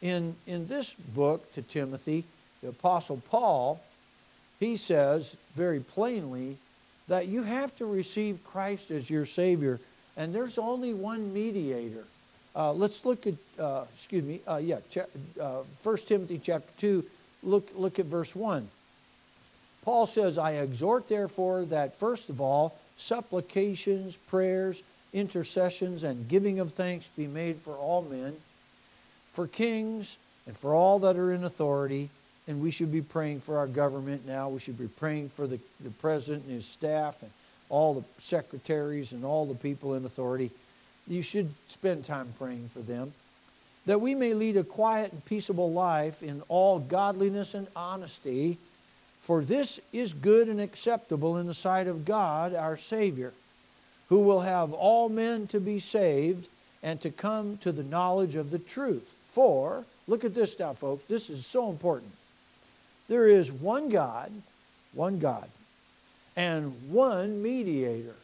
In, 0.01 0.35
in 0.47 0.67
this 0.67 0.93
book 0.93 1.51
to 1.53 1.61
Timothy, 1.61 2.25
the 2.61 2.69
Apostle 2.69 3.21
Paul, 3.29 3.81
he 4.59 4.77
says 4.77 5.37
very 5.55 5.79
plainly 5.79 6.57
that 7.07 7.27
you 7.27 7.43
have 7.43 7.75
to 7.77 7.85
receive 7.85 8.43
Christ 8.43 8.91
as 8.91 9.09
your 9.09 9.25
Savior 9.25 9.79
And 10.17 10.33
there's 10.33 10.57
only 10.57 10.93
one 10.93 11.33
mediator. 11.33 12.05
Uh, 12.55 12.71
let's 12.71 13.03
look 13.03 13.27
at, 13.27 13.33
uh, 13.59 13.83
excuse 13.93 14.23
me, 14.23 14.39
uh, 14.47 14.57
yeah, 14.57 14.79
uh, 15.41 15.63
1 15.83 15.97
Timothy 15.97 16.39
chapter 16.41 16.71
2, 16.77 17.03
look, 17.43 17.67
look 17.75 17.99
at 17.99 18.05
verse 18.05 18.33
1. 18.33 18.67
Paul 19.83 20.07
says, 20.07 20.37
I 20.37 20.53
exhort 20.53 21.09
therefore 21.09 21.65
that 21.65 21.95
first 21.95 22.29
of 22.29 22.39
all, 22.39 22.77
supplications, 22.97 24.15
prayers, 24.15 24.83
intercessions, 25.13 26.03
and 26.03 26.29
giving 26.29 26.59
of 26.59 26.73
thanks 26.73 27.09
be 27.09 27.27
made 27.27 27.57
for 27.57 27.73
all 27.73 28.01
men, 28.01 28.35
for 29.33 29.47
kings, 29.47 30.17
and 30.47 30.55
for 30.55 30.73
all 30.73 30.99
that 30.99 31.17
are 31.17 31.33
in 31.33 31.43
authority. 31.43 32.09
And 32.47 32.61
we 32.61 32.71
should 32.71 32.91
be 32.91 33.01
praying 33.01 33.39
for 33.39 33.57
our 33.57 33.67
government 33.67 34.27
now. 34.27 34.49
We 34.49 34.59
should 34.59 34.77
be 34.77 34.87
praying 34.87 35.29
for 35.29 35.47
the, 35.47 35.59
the 35.83 35.89
president 35.89 36.45
and 36.45 36.53
his 36.53 36.65
staff 36.65 37.21
and 37.23 37.31
all 37.69 37.95
the 37.95 38.03
secretaries 38.19 39.11
and 39.11 39.25
all 39.25 39.45
the 39.45 39.55
people 39.55 39.95
in 39.95 40.05
authority. 40.05 40.51
You 41.07 41.21
should 41.21 41.49
spend 41.67 42.05
time 42.05 42.33
praying 42.37 42.69
for 42.69 42.79
them. 42.79 43.13
That 43.85 44.01
we 44.01 44.15
may 44.15 44.33
lead 44.33 44.57
a 44.57 44.63
quiet 44.63 45.11
and 45.11 45.25
peaceable 45.25 45.71
life 45.71 46.23
in 46.23 46.41
all 46.47 46.79
godliness 46.79 47.53
and 47.53 47.67
honesty. 47.75 48.57
For 49.21 49.41
this 49.41 49.79
is 49.91 50.13
good 50.13 50.47
and 50.47 50.61
acceptable 50.61 51.37
in 51.37 51.47
the 51.47 51.53
sight 51.53 51.87
of 51.87 52.05
God 52.05 52.53
our 52.53 52.77
Savior, 52.77 53.33
who 54.09 54.19
will 54.19 54.41
have 54.41 54.71
all 54.71 55.09
men 55.09 55.47
to 55.47 55.59
be 55.59 55.79
saved 55.79 56.47
and 56.83 57.01
to 57.01 57.09
come 57.09 57.57
to 57.57 57.71
the 57.71 57.83
knowledge 57.83 58.35
of 58.35 58.51
the 58.51 58.59
truth. 58.59 59.15
For, 59.27 59.83
look 60.07 60.23
at 60.23 60.35
this 60.35 60.57
now, 60.59 60.73
folks, 60.73 61.03
this 61.05 61.31
is 61.31 61.45
so 61.45 61.69
important. 61.71 62.11
There 63.07 63.27
is 63.27 63.51
one 63.51 63.89
God, 63.89 64.31
one 64.93 65.19
God, 65.19 65.47
and 66.35 66.73
one 66.91 67.41
mediator 67.41 68.15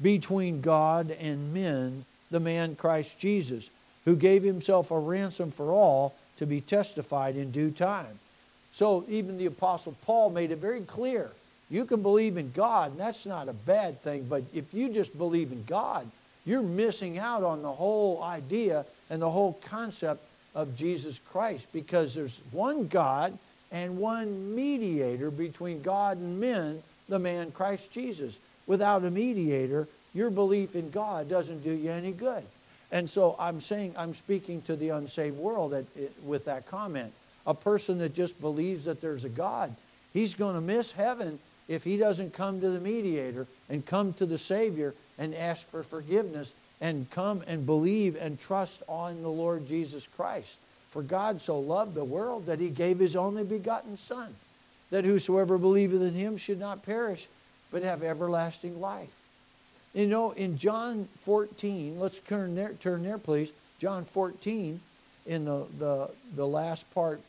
between 0.00 0.60
God 0.60 1.10
and 1.10 1.52
men, 1.52 2.04
the 2.30 2.40
man 2.40 2.76
Christ 2.76 3.18
Jesus, 3.18 3.68
who 4.04 4.16
gave 4.16 4.42
himself 4.42 4.90
a 4.90 4.98
ransom 4.98 5.50
for 5.50 5.72
all 5.72 6.14
to 6.38 6.46
be 6.46 6.60
testified 6.60 7.36
in 7.36 7.50
due 7.50 7.70
time. 7.70 8.18
So 8.72 9.04
even 9.08 9.38
the 9.38 9.46
Apostle 9.46 9.96
Paul 10.04 10.30
made 10.30 10.52
it 10.52 10.58
very 10.58 10.82
clear. 10.82 11.30
You 11.68 11.84
can 11.84 12.00
believe 12.00 12.36
in 12.36 12.52
God, 12.52 12.92
and 12.92 13.00
that's 13.00 13.26
not 13.26 13.48
a 13.48 13.52
bad 13.52 14.00
thing, 14.00 14.26
but 14.28 14.44
if 14.54 14.72
you 14.72 14.92
just 14.92 15.18
believe 15.18 15.52
in 15.52 15.64
God, 15.64 16.08
you're 16.46 16.62
missing 16.62 17.18
out 17.18 17.42
on 17.42 17.62
the 17.62 17.72
whole 17.72 18.22
idea 18.22 18.86
and 19.10 19.20
the 19.20 19.30
whole 19.30 19.54
concept 19.64 20.22
of 20.54 20.76
Jesus 20.76 21.18
Christ 21.30 21.66
because 21.72 22.14
there's 22.14 22.40
one 22.52 22.86
God 22.86 23.36
and 23.70 23.98
one 23.98 24.54
mediator 24.54 25.30
between 25.30 25.82
God 25.82 26.16
and 26.16 26.40
men, 26.40 26.82
the 27.08 27.18
man 27.18 27.50
Christ 27.50 27.90
Jesus. 27.92 28.38
Without 28.66 29.04
a 29.04 29.10
mediator, 29.10 29.88
your 30.14 30.30
belief 30.30 30.74
in 30.74 30.90
God 30.90 31.28
doesn't 31.28 31.62
do 31.64 31.72
you 31.72 31.90
any 31.90 32.12
good. 32.12 32.44
And 32.90 33.08
so 33.08 33.36
I'm 33.38 33.60
saying, 33.60 33.94
I'm 33.98 34.14
speaking 34.14 34.62
to 34.62 34.76
the 34.76 34.90
unsaved 34.90 35.36
world 35.36 35.74
at, 35.74 35.84
with 36.24 36.46
that 36.46 36.66
comment. 36.66 37.12
A 37.46 37.54
person 37.54 37.98
that 37.98 38.14
just 38.14 38.40
believes 38.40 38.84
that 38.84 39.00
there's 39.00 39.24
a 39.24 39.28
God, 39.28 39.74
he's 40.12 40.34
going 40.34 40.54
to 40.54 40.60
miss 40.60 40.92
heaven 40.92 41.38
if 41.66 41.84
he 41.84 41.98
doesn't 41.98 42.32
come 42.32 42.60
to 42.60 42.70
the 42.70 42.80
mediator 42.80 43.46
and 43.68 43.84
come 43.84 44.12
to 44.14 44.26
the 44.26 44.38
Savior 44.38 44.94
and 45.18 45.34
ask 45.34 45.66
for 45.66 45.82
forgiveness 45.82 46.52
and 46.80 47.10
come 47.10 47.42
and 47.46 47.66
believe 47.66 48.16
and 48.16 48.40
trust 48.40 48.82
on 48.88 49.22
the 49.22 49.28
Lord 49.28 49.68
Jesus 49.68 50.06
Christ. 50.06 50.56
For 50.90 51.02
God 51.02 51.40
so 51.40 51.58
loved 51.58 51.94
the 51.94 52.04
world 52.04 52.46
that 52.46 52.60
he 52.60 52.70
gave 52.70 52.98
his 52.98 53.16
only 53.16 53.44
begotten 53.44 53.96
Son, 53.96 54.34
that 54.90 55.04
whosoever 55.04 55.58
believeth 55.58 56.02
in 56.02 56.14
him 56.14 56.36
should 56.36 56.58
not 56.58 56.82
perish, 56.82 57.26
but 57.70 57.82
have 57.82 58.02
everlasting 58.02 58.80
life. 58.80 59.12
You 59.94 60.06
know, 60.06 60.32
in 60.32 60.58
John 60.58 61.08
14, 61.16 61.98
let's 61.98 62.18
turn 62.20 62.54
there, 62.54 62.72
turn 62.74 63.02
there 63.02 63.18
please. 63.18 63.52
John 63.78 64.04
14, 64.04 64.80
in 65.26 65.44
the, 65.44 65.66
the, 65.78 66.10
the 66.34 66.46
last 66.46 66.92
part 66.94 67.20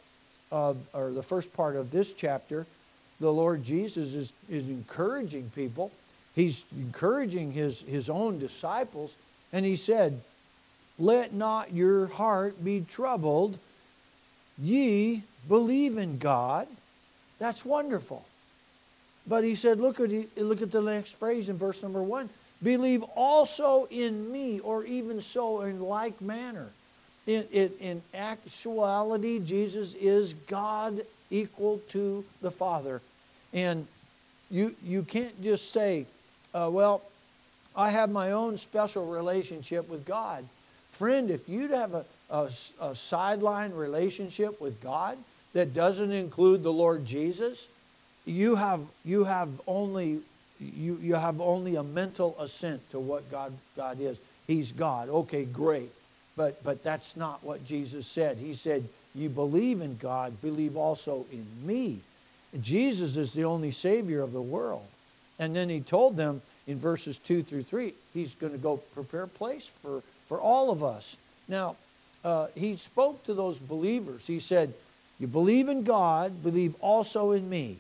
of, 0.51 0.77
or 0.93 1.11
the 1.11 1.23
first 1.23 1.53
part 1.53 1.75
of 1.75 1.91
this 1.91 2.13
chapter, 2.13 2.65
the 3.19 3.31
Lord 3.31 3.63
Jesus 3.63 4.13
is, 4.13 4.33
is 4.49 4.67
encouraging 4.67 5.51
people. 5.53 5.91
He's 6.35 6.63
encouraging 6.77 7.51
his, 7.51 7.81
his 7.81 8.09
own 8.09 8.39
disciples. 8.39 9.15
And 9.51 9.65
he 9.65 9.75
said, 9.75 10.21
Let 10.99 11.33
not 11.33 11.73
your 11.73 12.07
heart 12.07 12.63
be 12.63 12.81
troubled. 12.81 13.57
Ye 14.61 15.23
believe 15.47 15.97
in 15.97 16.17
God. 16.17 16.67
That's 17.39 17.63
wonderful. 17.63 18.25
But 19.25 19.43
he 19.43 19.55
said, 19.55 19.79
look 19.79 19.99
at, 19.99 20.09
look 20.37 20.61
at 20.61 20.71
the 20.71 20.81
next 20.81 21.17
phrase 21.17 21.47
in 21.47 21.57
verse 21.57 21.81
number 21.81 22.03
one. 22.03 22.29
Believe 22.61 23.03
also 23.15 23.87
in 23.89 24.29
me, 24.31 24.59
or 24.59 24.83
even 24.83 25.21
so 25.21 25.61
in 25.61 25.79
like 25.79 26.19
manner. 26.19 26.67
In, 27.25 27.45
in, 27.51 27.71
in 27.79 28.01
actuality, 28.13 29.39
Jesus 29.39 29.93
is 29.93 30.33
God 30.47 31.05
equal 31.29 31.79
to 31.89 32.25
the 32.41 32.51
Father. 32.51 33.01
And 33.53 33.87
you, 34.51 34.75
you 34.83 35.03
can't 35.03 35.41
just 35.41 35.71
say, 35.71 36.05
uh, 36.53 36.69
well, 36.71 37.01
I 37.75 37.91
have 37.91 38.09
my 38.09 38.31
own 38.31 38.57
special 38.57 39.05
relationship 39.05 39.87
with 39.87 40.05
God. 40.05 40.43
Friend, 40.99 41.31
if 41.31 41.47
you 41.47 41.69
have 41.69 41.93
a, 41.93 42.05
a, 42.29 42.49
a 42.81 42.93
sideline 42.93 43.73
relationship 43.73 44.59
with 44.59 44.83
God 44.83 45.17
that 45.53 45.73
doesn't 45.73 46.11
include 46.11 46.61
the 46.61 46.73
Lord 46.73 47.05
Jesus, 47.05 47.69
you 48.25 48.57
have, 48.57 48.81
you 49.05 49.23
have 49.23 49.49
only 49.65 50.19
you, 50.59 50.99
you 51.01 51.15
have 51.15 51.39
only 51.39 51.77
a 51.77 51.83
mental 51.83 52.35
assent 52.37 52.81
to 52.91 52.99
what 52.99 53.31
God, 53.31 53.53
God 53.77 54.01
is. 54.01 54.19
He's 54.45 54.73
God. 54.73 55.07
Okay, 55.07 55.45
great. 55.45 55.89
But, 56.35 56.61
but 56.65 56.83
that's 56.83 57.15
not 57.15 57.41
what 57.45 57.65
Jesus 57.65 58.05
said. 58.05 58.35
He 58.35 58.53
said, 58.53 58.83
You 59.15 59.29
believe 59.29 59.79
in 59.79 59.95
God, 59.95 60.41
believe 60.41 60.75
also 60.75 61.25
in 61.31 61.45
me. 61.65 61.99
Jesus 62.59 63.15
is 63.15 63.31
the 63.31 63.45
only 63.45 63.71
Savior 63.71 64.21
of 64.21 64.33
the 64.33 64.41
world. 64.41 64.85
And 65.39 65.55
then 65.55 65.69
he 65.69 65.79
told 65.79 66.17
them 66.17 66.41
in 66.67 66.77
verses 66.77 67.17
2 67.19 67.41
through 67.41 67.63
3, 67.63 67.93
he's 68.13 68.33
going 68.35 68.51
to 68.51 68.59
go 68.59 68.77
prepare 68.93 69.23
a 69.23 69.27
place 69.29 69.67
for, 69.81 70.03
for 70.29 70.39
all 70.39 70.69
of 70.69 70.83
us. 70.83 71.17
Now, 71.47 71.75
uh, 72.23 72.47
he 72.55 72.77
spoke 72.77 73.25
to 73.25 73.33
those 73.33 73.57
believers. 73.57 74.25
He 74.25 74.39
said, 74.39 74.73
You 75.19 75.27
believe 75.27 75.67
in 75.67 75.83
God, 75.83 76.43
believe 76.43 76.75
also 76.79 77.31
in 77.31 77.49
me. 77.49 77.77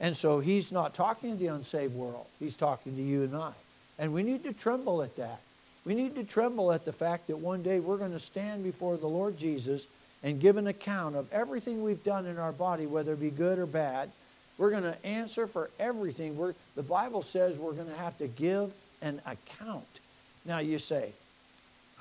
And 0.00 0.16
so 0.16 0.40
he's 0.40 0.72
not 0.72 0.92
talking 0.92 1.32
to 1.32 1.38
the 1.38 1.46
unsaved 1.46 1.94
world, 1.94 2.26
he's 2.38 2.56
talking 2.56 2.96
to 2.96 3.02
you 3.02 3.22
and 3.22 3.34
I. 3.34 3.52
And 3.98 4.12
we 4.12 4.24
need 4.24 4.42
to 4.42 4.52
tremble 4.52 5.02
at 5.02 5.16
that. 5.16 5.40
We 5.86 5.94
need 5.94 6.16
to 6.16 6.24
tremble 6.24 6.72
at 6.72 6.84
the 6.84 6.92
fact 6.92 7.28
that 7.28 7.36
one 7.36 7.62
day 7.62 7.78
we're 7.78 7.98
going 7.98 8.12
to 8.12 8.18
stand 8.18 8.64
before 8.64 8.96
the 8.96 9.06
Lord 9.06 9.38
Jesus 9.38 9.86
and 10.22 10.40
give 10.40 10.56
an 10.56 10.66
account 10.66 11.14
of 11.14 11.32
everything 11.32 11.84
we've 11.84 12.02
done 12.02 12.26
in 12.26 12.38
our 12.38 12.52
body, 12.52 12.86
whether 12.86 13.12
it 13.12 13.20
be 13.20 13.30
good 13.30 13.58
or 13.58 13.66
bad. 13.66 14.10
We're 14.58 14.70
going 14.70 14.84
to 14.84 15.06
answer 15.06 15.46
for 15.46 15.70
everything. 15.78 16.36
We're, 16.36 16.54
the 16.74 16.82
Bible 16.82 17.22
says 17.22 17.58
we're 17.58 17.74
going 17.74 17.90
to 17.90 17.96
have 17.96 18.16
to 18.18 18.26
give 18.26 18.72
an 19.02 19.20
account. 19.26 19.84
Now 20.44 20.58
you 20.58 20.78
say, 20.78 21.12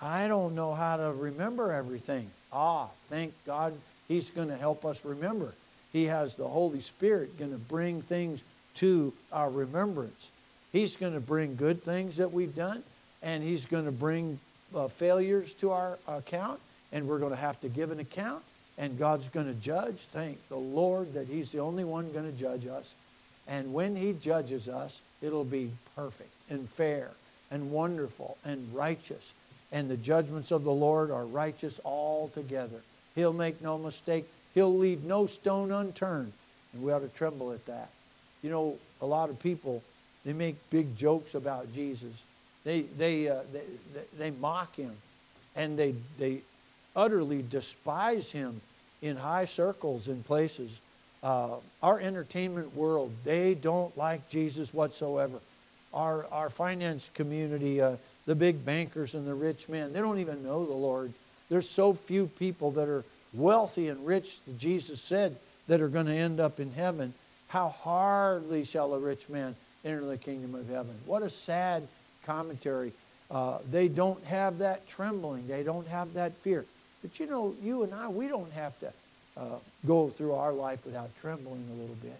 I 0.01 0.27
don't 0.27 0.55
know 0.55 0.73
how 0.73 0.97
to 0.97 1.11
remember 1.13 1.71
everything. 1.71 2.29
Ah, 2.51 2.87
thank 3.09 3.33
God 3.45 3.73
He's 4.07 4.29
going 4.29 4.49
to 4.49 4.57
help 4.57 4.85
us 4.85 5.05
remember. 5.05 5.53
He 5.91 6.05
has 6.05 6.35
the 6.35 6.47
Holy 6.47 6.81
Spirit 6.81 7.37
going 7.37 7.51
to 7.51 7.57
bring 7.57 8.01
things 8.01 8.43
to 8.75 9.13
our 9.31 9.49
remembrance. 9.49 10.31
He's 10.71 10.95
going 10.95 11.13
to 11.13 11.19
bring 11.19 11.55
good 11.55 11.81
things 11.81 12.17
that 12.17 12.31
we've 12.31 12.55
done, 12.55 12.83
and 13.21 13.43
He's 13.43 13.65
going 13.65 13.85
to 13.85 13.91
bring 13.91 14.39
uh, 14.75 14.87
failures 14.87 15.53
to 15.55 15.71
our 15.71 15.97
account, 16.07 16.59
and 16.91 17.07
we're 17.07 17.19
going 17.19 17.31
to 17.31 17.37
have 17.37 17.61
to 17.61 17.69
give 17.69 17.91
an 17.91 17.99
account, 17.99 18.43
and 18.77 18.97
God's 18.97 19.27
going 19.27 19.45
to 19.45 19.61
judge. 19.61 19.97
Thank 19.97 20.37
the 20.49 20.57
Lord 20.57 21.13
that 21.13 21.27
He's 21.27 21.51
the 21.51 21.59
only 21.59 21.83
one 21.83 22.11
going 22.11 22.29
to 22.29 22.37
judge 22.37 22.65
us. 22.67 22.95
And 23.47 23.73
when 23.73 23.95
He 23.95 24.13
judges 24.13 24.67
us, 24.67 25.01
it'll 25.21 25.43
be 25.43 25.69
perfect 25.95 26.31
and 26.49 26.67
fair 26.67 27.11
and 27.51 27.71
wonderful 27.71 28.37
and 28.43 28.73
righteous. 28.73 29.33
And 29.73 29.89
the 29.89 29.97
judgments 29.97 30.51
of 30.51 30.63
the 30.63 30.71
Lord 30.71 31.09
are 31.09 31.25
righteous 31.25 31.79
altogether. 31.83 32.79
He'll 33.15 33.33
make 33.33 33.59
no 33.61 33.77
mistake. 33.77 34.25
He'll 34.53 34.77
leave 34.77 35.03
no 35.03 35.25
stone 35.25 35.71
unturned. 35.71 36.31
And 36.73 36.83
we 36.83 36.93
ought 36.93 36.99
to 36.99 37.09
tremble 37.09 37.51
at 37.51 37.65
that. 37.65 37.89
You 38.43 38.51
know, 38.51 38.77
a 39.01 39.05
lot 39.05 39.31
of 39.31 39.39
people, 39.39 39.81
they 40.23 40.33
make 40.33 40.55
big 40.69 40.95
jokes 40.95 41.33
about 41.33 41.73
Jesus. 41.73 42.23
They, 42.63 42.81
they, 42.81 43.27
uh, 43.27 43.41
they, 43.51 44.01
they, 44.17 44.31
mock 44.31 44.75
him. 44.75 44.93
And 45.55 45.77
they, 45.77 45.95
they 46.19 46.41
utterly 46.95 47.43
despise 47.49 48.31
him 48.31 48.61
in 49.01 49.17
high 49.17 49.45
circles 49.45 50.07
and 50.07 50.23
places. 50.25 50.79
Uh, 51.23 51.55
our 51.81 51.99
entertainment 51.99 52.75
world, 52.75 53.11
they 53.23 53.55
don't 53.55 53.97
like 53.97 54.29
Jesus 54.29 54.73
whatsoever. 54.73 55.39
Our, 55.93 56.25
our 56.31 56.49
finance 56.49 57.09
community, 57.13 57.81
uh, 57.81 57.97
the 58.25 58.35
big 58.35 58.65
bankers 58.65 59.15
and 59.15 59.27
the 59.27 59.33
rich 59.33 59.67
men, 59.67 59.93
they 59.93 59.99
don't 59.99 60.19
even 60.19 60.43
know 60.43 60.65
the 60.65 60.73
Lord. 60.73 61.13
There's 61.49 61.69
so 61.69 61.93
few 61.93 62.27
people 62.27 62.71
that 62.71 62.87
are 62.87 63.03
wealthy 63.33 63.89
and 63.89 64.05
rich, 64.05 64.39
that 64.41 64.57
Jesus 64.57 65.01
said, 65.01 65.35
that 65.67 65.81
are 65.81 65.89
going 65.89 66.05
to 66.05 66.13
end 66.13 66.39
up 66.39 66.59
in 66.59 66.71
heaven. 66.71 67.13
How 67.47 67.69
hardly 67.69 68.63
shall 68.63 68.93
a 68.93 68.99
rich 68.99 69.29
man 69.29 69.55
enter 69.85 70.05
the 70.05 70.17
kingdom 70.17 70.55
of 70.55 70.67
heaven. 70.69 70.95
What 71.05 71.23
a 71.23 71.29
sad 71.29 71.87
commentary. 72.25 72.93
uh, 73.33 73.57
they 73.69 73.87
don't 73.87 74.23
have 74.25 74.59
that 74.59 74.87
trembling. 74.87 75.47
They 75.47 75.63
don't 75.63 75.87
have 75.87 76.13
that 76.13 76.33
fear. 76.33 76.65
But 77.01 77.19
you 77.19 77.25
know, 77.25 77.55
you 77.61 77.83
and 77.83 77.93
I, 77.93 78.07
we 78.07 78.27
don't 78.27 78.51
have 78.53 78.79
to 78.79 78.93
uh, 79.35 79.57
go 79.87 80.09
through 80.09 80.33
our 80.33 80.53
life 80.53 80.85
without 80.85 81.09
trembling 81.19 81.65
a 81.71 81.73
little 81.73 81.95
bit. 81.95 82.19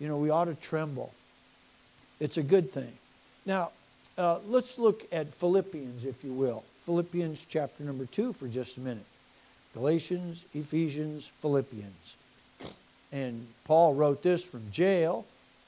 You 0.00 0.08
know, 0.08 0.18
we 0.18 0.30
ought 0.30 0.46
to 0.46 0.54
tremble. 0.54 1.12
It's 2.18 2.36
a 2.36 2.42
good 2.42 2.72
thing. 2.72 2.92
Now, 3.46 3.70
uh, 4.20 4.38
let's 4.46 4.78
look 4.78 5.06
at 5.10 5.32
Philippians, 5.32 6.04
if 6.04 6.22
you 6.22 6.32
will. 6.32 6.62
Philippians 6.82 7.46
chapter 7.46 7.82
number 7.82 8.04
two 8.04 8.32
for 8.32 8.48
just 8.48 8.76
a 8.76 8.80
minute. 8.80 9.04
Galatians, 9.72 10.44
Ephesians, 10.54 11.26
Philippians. 11.26 12.16
And 13.12 13.46
Paul 13.64 13.94
wrote 13.94 14.22
this 14.22 14.44
from 14.44 14.62
jail. 14.70 15.24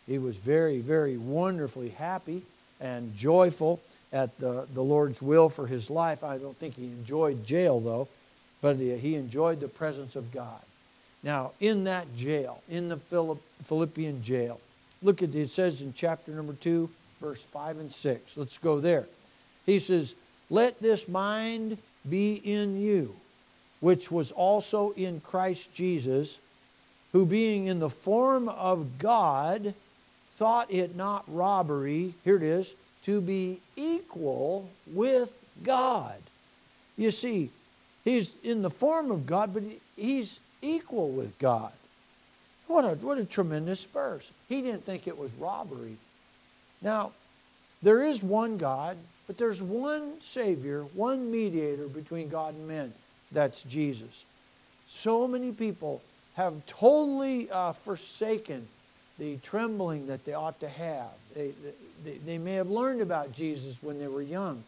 He 0.06 0.18
was 0.18 0.36
very, 0.36 0.80
very 0.80 1.16
wonderfully 1.16 1.90
happy 1.90 2.42
and 2.80 3.16
joyful 3.16 3.80
at 4.12 4.36
the, 4.38 4.66
the 4.74 4.82
Lord's 4.82 5.22
will 5.22 5.48
for 5.48 5.66
his 5.66 5.88
life. 5.88 6.22
I 6.22 6.36
don't 6.36 6.56
think 6.56 6.74
he 6.74 6.86
enjoyed 6.86 7.46
jail, 7.46 7.80
though, 7.80 8.08
but 8.60 8.76
he 8.76 9.14
enjoyed 9.14 9.60
the 9.60 9.68
presence 9.68 10.14
of 10.14 10.30
God. 10.32 10.60
Now, 11.22 11.52
in 11.60 11.84
that 11.84 12.14
jail, 12.16 12.62
in 12.68 12.88
the 12.88 12.96
Philippian 13.62 14.22
jail, 14.22 14.60
look 15.02 15.22
at 15.22 15.30
it, 15.30 15.36
it 15.36 15.50
says 15.50 15.80
in 15.80 15.94
chapter 15.94 16.32
number 16.32 16.54
2, 16.54 16.90
verse 17.22 17.42
5 17.42 17.78
and 17.78 17.92
6. 17.92 18.36
Let's 18.36 18.58
go 18.58 18.80
there. 18.80 19.06
He 19.64 19.78
says, 19.78 20.14
Let 20.50 20.80
this 20.80 21.08
mind 21.08 21.78
be 22.08 22.34
in 22.34 22.80
you, 22.80 23.14
which 23.80 24.10
was 24.10 24.32
also 24.32 24.90
in 24.90 25.20
Christ 25.20 25.72
Jesus, 25.72 26.38
who 27.12 27.24
being 27.24 27.66
in 27.66 27.78
the 27.78 27.88
form 27.88 28.48
of 28.48 28.98
God, 28.98 29.74
thought 30.32 30.70
it 30.70 30.96
not 30.96 31.24
robbery, 31.28 32.14
here 32.24 32.36
it 32.36 32.42
is, 32.42 32.74
to 33.04 33.20
be 33.20 33.60
equal 33.76 34.68
with 34.92 35.32
God. 35.62 36.20
You 36.96 37.10
see, 37.10 37.50
he's 38.04 38.34
in 38.42 38.62
the 38.62 38.70
form 38.70 39.10
of 39.10 39.26
God, 39.26 39.54
but 39.54 39.62
he's 39.96 40.40
equal 40.60 41.10
with 41.10 41.38
God. 41.38 41.72
What 42.66 42.84
a, 42.84 42.94
what 42.96 43.18
a 43.18 43.24
tremendous 43.24 43.84
verse. 43.84 44.30
He 44.48 44.62
didn't 44.62 44.84
think 44.84 45.06
it 45.06 45.18
was 45.18 45.32
robbery. 45.34 45.96
Now, 46.82 47.12
there 47.82 48.02
is 48.02 48.22
one 48.22 48.58
God, 48.58 48.96
but 49.26 49.38
there's 49.38 49.62
one 49.62 50.20
Savior, 50.20 50.82
one 50.94 51.30
mediator 51.30 51.86
between 51.86 52.28
God 52.28 52.54
and 52.54 52.68
men. 52.68 52.92
That's 53.30 53.62
Jesus. 53.62 54.24
So 54.88 55.26
many 55.26 55.52
people 55.52 56.02
have 56.34 56.64
totally 56.66 57.50
uh, 57.50 57.72
forsaken 57.72 58.66
the 59.18 59.36
trembling 59.38 60.06
that 60.08 60.24
they 60.24 60.32
ought 60.32 60.58
to 60.60 60.68
have. 60.68 61.10
They, 61.34 61.52
they, 62.04 62.16
they 62.18 62.38
may 62.38 62.54
have 62.54 62.70
learned 62.70 63.00
about 63.00 63.32
Jesus 63.32 63.78
when 63.82 63.98
they 63.98 64.08
were 64.08 64.22
young. 64.22 64.62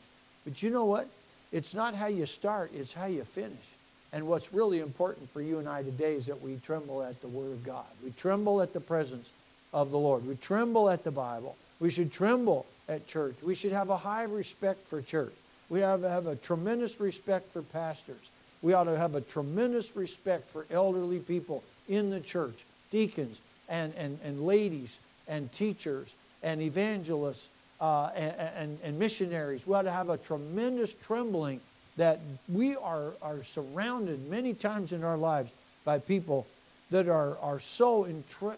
But 0.44 0.62
you 0.62 0.70
know 0.70 0.84
what? 0.84 1.08
It's 1.52 1.74
not 1.74 1.94
how 1.94 2.06
you 2.06 2.26
start, 2.26 2.70
it's 2.74 2.92
how 2.92 3.06
you 3.06 3.24
finish. 3.24 3.76
And 4.12 4.26
what's 4.26 4.52
really 4.52 4.80
important 4.80 5.28
for 5.30 5.40
you 5.40 5.58
and 5.58 5.68
I 5.68 5.82
today 5.82 6.14
is 6.14 6.26
that 6.26 6.40
we 6.40 6.56
tremble 6.64 7.02
at 7.02 7.20
the 7.20 7.28
Word 7.28 7.52
of 7.52 7.64
God. 7.64 7.84
We 8.02 8.10
tremble 8.12 8.62
at 8.62 8.72
the 8.72 8.80
presence 8.80 9.32
of 9.72 9.90
the 9.90 9.98
Lord. 9.98 10.26
We 10.26 10.36
tremble 10.36 10.88
at 10.88 11.02
the 11.02 11.10
Bible. 11.10 11.56
We 11.84 11.90
should 11.90 12.10
tremble 12.10 12.64
at 12.88 13.06
church. 13.06 13.34
We 13.42 13.54
should 13.54 13.72
have 13.72 13.90
a 13.90 13.98
high 13.98 14.22
respect 14.22 14.86
for 14.86 15.02
church. 15.02 15.34
We 15.68 15.80
have 15.80 16.00
have 16.00 16.26
a 16.26 16.34
tremendous 16.34 16.98
respect 16.98 17.52
for 17.52 17.60
pastors. 17.60 18.30
We 18.62 18.72
ought 18.72 18.84
to 18.84 18.96
have 18.96 19.14
a 19.14 19.20
tremendous 19.20 19.94
respect 19.94 20.48
for 20.48 20.64
elderly 20.70 21.18
people 21.18 21.62
in 21.86 22.08
the 22.08 22.20
church, 22.20 22.64
deacons 22.90 23.38
and, 23.68 23.92
and, 23.98 24.18
and 24.24 24.46
ladies 24.46 24.98
and 25.28 25.52
teachers 25.52 26.14
and 26.42 26.62
evangelists 26.62 27.50
uh, 27.82 28.08
and, 28.16 28.34
and, 28.56 28.78
and 28.82 28.98
missionaries. 28.98 29.66
We 29.66 29.74
ought 29.74 29.82
to 29.82 29.92
have 29.92 30.08
a 30.08 30.16
tremendous 30.16 30.94
trembling 30.94 31.60
that 31.98 32.18
we 32.48 32.76
are, 32.76 33.10
are 33.20 33.42
surrounded 33.42 34.30
many 34.30 34.54
times 34.54 34.94
in 34.94 35.04
our 35.04 35.18
lives 35.18 35.50
by 35.84 35.98
people 35.98 36.46
that 36.90 37.10
are, 37.10 37.36
are 37.40 37.60
so 37.60 38.04
intre- 38.04 38.56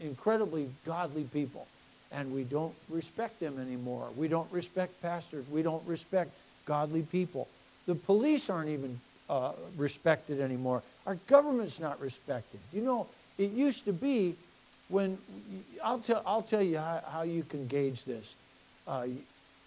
incredibly 0.00 0.70
godly 0.86 1.24
people. 1.24 1.66
And 2.16 2.32
we 2.32 2.44
don't 2.44 2.74
respect 2.88 3.38
them 3.40 3.60
anymore. 3.60 4.08
We 4.16 4.26
don't 4.26 4.50
respect 4.50 5.00
pastors. 5.02 5.48
We 5.48 5.62
don't 5.62 5.86
respect 5.86 6.30
godly 6.64 7.02
people. 7.02 7.46
The 7.86 7.94
police 7.94 8.48
aren't 8.48 8.70
even 8.70 8.98
uh, 9.28 9.52
respected 9.76 10.40
anymore. 10.40 10.82
Our 11.06 11.16
government's 11.26 11.78
not 11.78 12.00
respected. 12.00 12.58
You 12.72 12.82
know, 12.82 13.06
it 13.36 13.52
used 13.52 13.84
to 13.84 13.92
be 13.92 14.34
when, 14.88 15.18
I'll, 15.84 15.98
tell, 15.98 16.22
I'll 16.26 16.42
tell 16.42 16.62
you 16.62 16.78
how, 16.78 17.02
how 17.06 17.22
you 17.22 17.42
can 17.42 17.66
gauge 17.66 18.04
this. 18.04 18.34
Uh, 18.88 19.06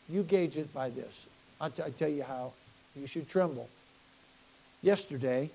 you 0.09 0.23
gauge 0.23 0.57
it 0.57 0.73
by 0.73 0.89
this. 0.89 1.27
I'll, 1.61 1.69
tell 1.69 2.09
you 2.09 2.23
how 2.23 2.53
you 2.95 3.05
should 3.05 3.29
tremble. 3.29 3.69
Yesterday, 4.81 5.51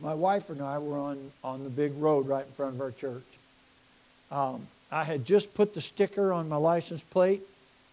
my 0.00 0.14
wife 0.14 0.50
and 0.50 0.62
I 0.62 0.78
were 0.78 0.98
on, 0.98 1.32
on 1.42 1.64
the 1.64 1.70
big 1.70 1.92
road 1.96 2.28
right 2.28 2.46
in 2.46 2.52
front 2.52 2.76
of 2.76 2.80
our 2.80 2.92
church. 2.92 3.24
Um, 4.30 4.66
I 4.90 5.04
had 5.04 5.24
just 5.24 5.54
put 5.54 5.74
the 5.74 5.80
sticker 5.80 6.32
on 6.32 6.48
my 6.48 6.56
license 6.56 7.02
plate. 7.02 7.42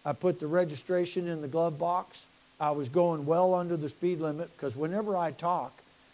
I 0.04 0.12
put 0.12 0.40
the 0.40 0.46
registration 0.46 1.28
in 1.28 1.42
the 1.42 1.48
glove 1.48 1.78
box. 1.78 2.26
I 2.58 2.70
was 2.70 2.88
going 2.88 3.26
well 3.26 3.54
under 3.54 3.76
the 3.76 3.88
speed 3.88 4.20
limit 4.20 4.50
because 4.56 4.76
whenever 4.76 5.16
I 5.16 5.32
talk, 5.32 5.72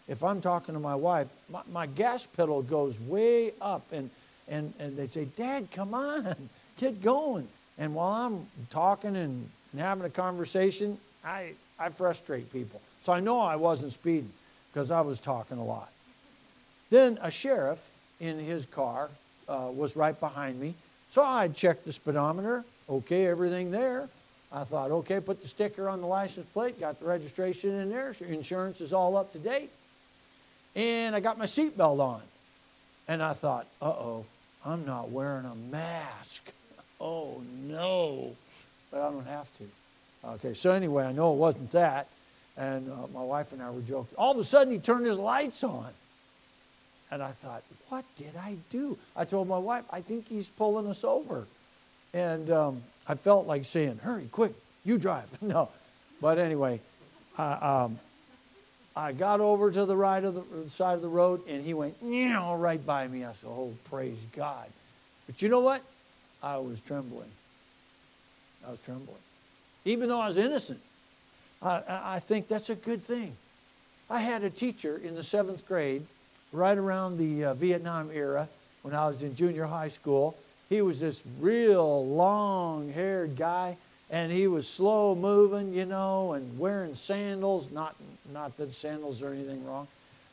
if 0.08 0.24
I'm 0.24 0.40
talking 0.40 0.74
to 0.74 0.80
my 0.80 0.94
wife, 0.94 1.32
my, 1.48 1.60
my 1.72 1.86
gas 1.86 2.26
pedal 2.26 2.62
goes 2.62 2.98
way 3.00 3.52
up 3.60 3.84
and, 3.92 4.10
and, 4.48 4.72
and 4.80 4.96
they 4.96 5.06
say, 5.06 5.26
Dad, 5.36 5.68
come 5.70 5.94
on, 5.94 6.34
get 6.78 7.00
going. 7.00 7.46
And 7.78 7.94
while 7.94 8.12
I'm 8.12 8.46
talking 8.70 9.14
and, 9.14 9.48
and 9.72 9.80
having 9.80 10.04
a 10.04 10.10
conversation, 10.10 10.98
I, 11.24 11.52
I 11.78 11.90
frustrate 11.90 12.52
people. 12.52 12.80
So 13.02 13.12
I 13.12 13.20
know 13.20 13.40
I 13.40 13.56
wasn't 13.56 13.92
speeding 13.92 14.32
because 14.72 14.90
I 14.90 15.00
was 15.02 15.20
talking 15.20 15.58
a 15.58 15.64
lot. 15.64 15.90
Then 16.90 17.18
a 17.22 17.30
sheriff 17.30 17.88
in 18.20 18.38
his 18.38 18.66
car 18.66 19.10
uh, 19.52 19.70
was 19.70 19.94
right 19.96 20.18
behind 20.18 20.58
me. 20.58 20.74
So 21.10 21.22
I 21.22 21.48
checked 21.48 21.84
the 21.84 21.92
speedometer. 21.92 22.64
Okay, 22.88 23.26
everything 23.26 23.70
there. 23.70 24.08
I 24.50 24.64
thought, 24.64 24.90
okay, 24.90 25.20
put 25.20 25.42
the 25.42 25.48
sticker 25.48 25.88
on 25.88 26.00
the 26.00 26.06
license 26.06 26.46
plate, 26.46 26.78
got 26.80 27.00
the 27.00 27.06
registration 27.06 27.70
in 27.70 27.90
there, 27.90 28.14
insurance 28.28 28.80
is 28.80 28.92
all 28.92 29.16
up 29.16 29.32
to 29.32 29.38
date. 29.38 29.70
And 30.74 31.14
I 31.14 31.20
got 31.20 31.38
my 31.38 31.46
seatbelt 31.46 32.00
on. 32.00 32.20
And 33.08 33.22
I 33.22 33.32
thought, 33.32 33.66
uh 33.80 33.86
oh, 33.86 34.24
I'm 34.64 34.84
not 34.84 35.10
wearing 35.10 35.44
a 35.44 35.54
mask. 35.54 36.50
Oh 37.00 37.42
no. 37.66 38.34
But 38.90 39.00
I 39.00 39.10
don't 39.10 39.26
have 39.26 39.48
to. 39.58 39.64
Okay, 40.24 40.54
so 40.54 40.70
anyway, 40.70 41.04
I 41.04 41.12
know 41.12 41.32
it 41.32 41.36
wasn't 41.36 41.72
that. 41.72 42.08
And 42.56 42.90
uh, 42.90 43.06
my 43.14 43.22
wife 43.22 43.52
and 43.52 43.62
I 43.62 43.70
were 43.70 43.80
joking. 43.80 44.14
All 44.18 44.32
of 44.32 44.38
a 44.38 44.44
sudden, 44.44 44.72
he 44.72 44.78
turned 44.78 45.06
his 45.06 45.18
lights 45.18 45.64
on. 45.64 45.88
And 47.12 47.22
I 47.22 47.28
thought, 47.28 47.62
what 47.88 48.04
did 48.16 48.34
I 48.36 48.56
do? 48.70 48.98
I 49.14 49.24
told 49.24 49.46
my 49.46 49.58
wife, 49.58 49.84
I 49.90 50.00
think 50.00 50.26
he's 50.26 50.48
pulling 50.48 50.88
us 50.88 51.04
over. 51.04 51.46
And 52.12 52.50
um, 52.50 52.82
I 53.06 53.14
felt 53.14 53.46
like 53.46 53.64
saying, 53.64 54.00
hurry, 54.02 54.28
quick, 54.32 54.52
you 54.84 54.98
drive. 54.98 55.28
no. 55.40 55.68
But 56.20 56.38
anyway, 56.38 56.80
I, 57.38 57.52
um, 57.84 57.98
I 58.96 59.12
got 59.12 59.40
over 59.40 59.70
to 59.70 59.84
the 59.84 59.96
right 59.96 60.24
of 60.24 60.34
the, 60.34 60.42
the 60.64 60.70
side 60.70 60.94
of 60.94 61.02
the 61.02 61.08
road, 61.08 61.42
and 61.46 61.64
he 61.64 61.74
went 61.74 61.94
right 62.02 62.84
by 62.84 63.06
me. 63.06 63.24
I 63.24 63.32
said, 63.34 63.48
oh, 63.48 63.72
praise 63.88 64.18
God. 64.34 64.66
But 65.26 65.40
you 65.40 65.48
know 65.48 65.60
what? 65.60 65.82
I 66.42 66.56
was 66.56 66.80
trembling. 66.80 67.30
I 68.66 68.72
was 68.72 68.80
trembling 68.80 69.22
even 69.84 70.08
though 70.08 70.20
I 70.20 70.26
was 70.26 70.36
innocent. 70.36 70.80
I, 71.62 71.82
I 71.88 72.18
think 72.18 72.48
that's 72.48 72.70
a 72.70 72.74
good 72.74 73.02
thing. 73.02 73.36
I 74.10 74.20
had 74.20 74.42
a 74.42 74.50
teacher 74.50 75.00
in 75.02 75.14
the 75.14 75.22
seventh 75.22 75.66
grade, 75.66 76.04
right 76.52 76.76
around 76.76 77.18
the 77.18 77.46
uh, 77.46 77.54
Vietnam 77.54 78.10
era, 78.12 78.48
when 78.82 78.94
I 78.94 79.06
was 79.06 79.22
in 79.22 79.34
junior 79.34 79.64
high 79.64 79.88
school. 79.88 80.36
He 80.68 80.82
was 80.82 81.00
this 81.00 81.22
real 81.40 82.06
long 82.06 82.92
haired 82.92 83.36
guy, 83.36 83.76
and 84.10 84.30
he 84.30 84.46
was 84.46 84.68
slow 84.68 85.14
moving, 85.14 85.74
you 85.74 85.84
know, 85.84 86.32
and 86.32 86.58
wearing 86.58 86.94
sandals. 86.94 87.70
Not, 87.70 87.94
not 88.32 88.56
that 88.58 88.72
sandals 88.72 89.22
are 89.22 89.32
anything 89.32 89.64
wrong, 89.66 89.86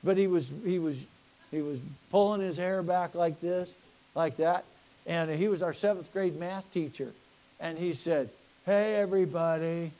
but 0.03 0.17
he 0.17 0.27
was, 0.27 0.51
he 0.63 0.79
was, 0.79 1.03
he 1.51 1.61
was 1.61 1.79
pulling 2.11 2.41
his 2.41 2.57
hair 2.57 2.81
back 2.83 3.15
like 3.15 3.39
this, 3.41 3.71
like 4.15 4.37
that. 4.37 4.65
And 5.05 5.29
he 5.29 5.47
was 5.47 5.61
our 5.61 5.73
seventh 5.73 6.11
grade 6.13 6.39
math 6.39 6.71
teacher. 6.71 7.11
And 7.59 7.77
he 7.77 7.93
said, 7.93 8.29
Hey, 8.65 8.95
everybody, 8.95 9.91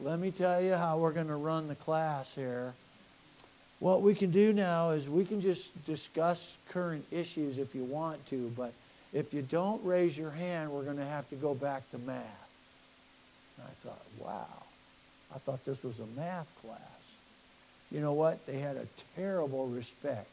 let 0.00 0.18
me 0.18 0.30
tell 0.30 0.60
you 0.60 0.74
how 0.74 0.98
we're 0.98 1.12
going 1.12 1.28
to 1.28 1.36
run 1.36 1.68
the 1.68 1.74
class 1.74 2.34
here. 2.34 2.72
What 3.78 4.02
we 4.02 4.14
can 4.14 4.30
do 4.30 4.52
now 4.52 4.90
is 4.90 5.08
we 5.08 5.24
can 5.24 5.40
just 5.40 5.84
discuss 5.84 6.56
current 6.70 7.04
issues 7.10 7.58
if 7.58 7.74
you 7.74 7.84
want 7.84 8.24
to, 8.30 8.50
but 8.56 8.72
if 9.12 9.34
you 9.34 9.42
don't 9.42 9.84
raise 9.84 10.16
your 10.16 10.30
hand, 10.30 10.70
we're 10.70 10.84
going 10.84 10.96
to 10.96 11.04
have 11.04 11.28
to 11.30 11.36
go 11.36 11.54
back 11.54 11.88
to 11.90 11.98
math. 11.98 12.48
And 13.58 13.66
I 13.66 13.70
thought, 13.70 14.02
wow, 14.18 14.62
I 15.34 15.38
thought 15.38 15.64
this 15.64 15.84
was 15.84 16.00
a 16.00 16.06
math 16.18 16.50
class. 16.62 16.80
You 17.92 18.00
know 18.00 18.14
what? 18.14 18.44
They 18.46 18.58
had 18.58 18.76
a 18.76 18.86
terrible 19.14 19.68
respect. 19.68 20.28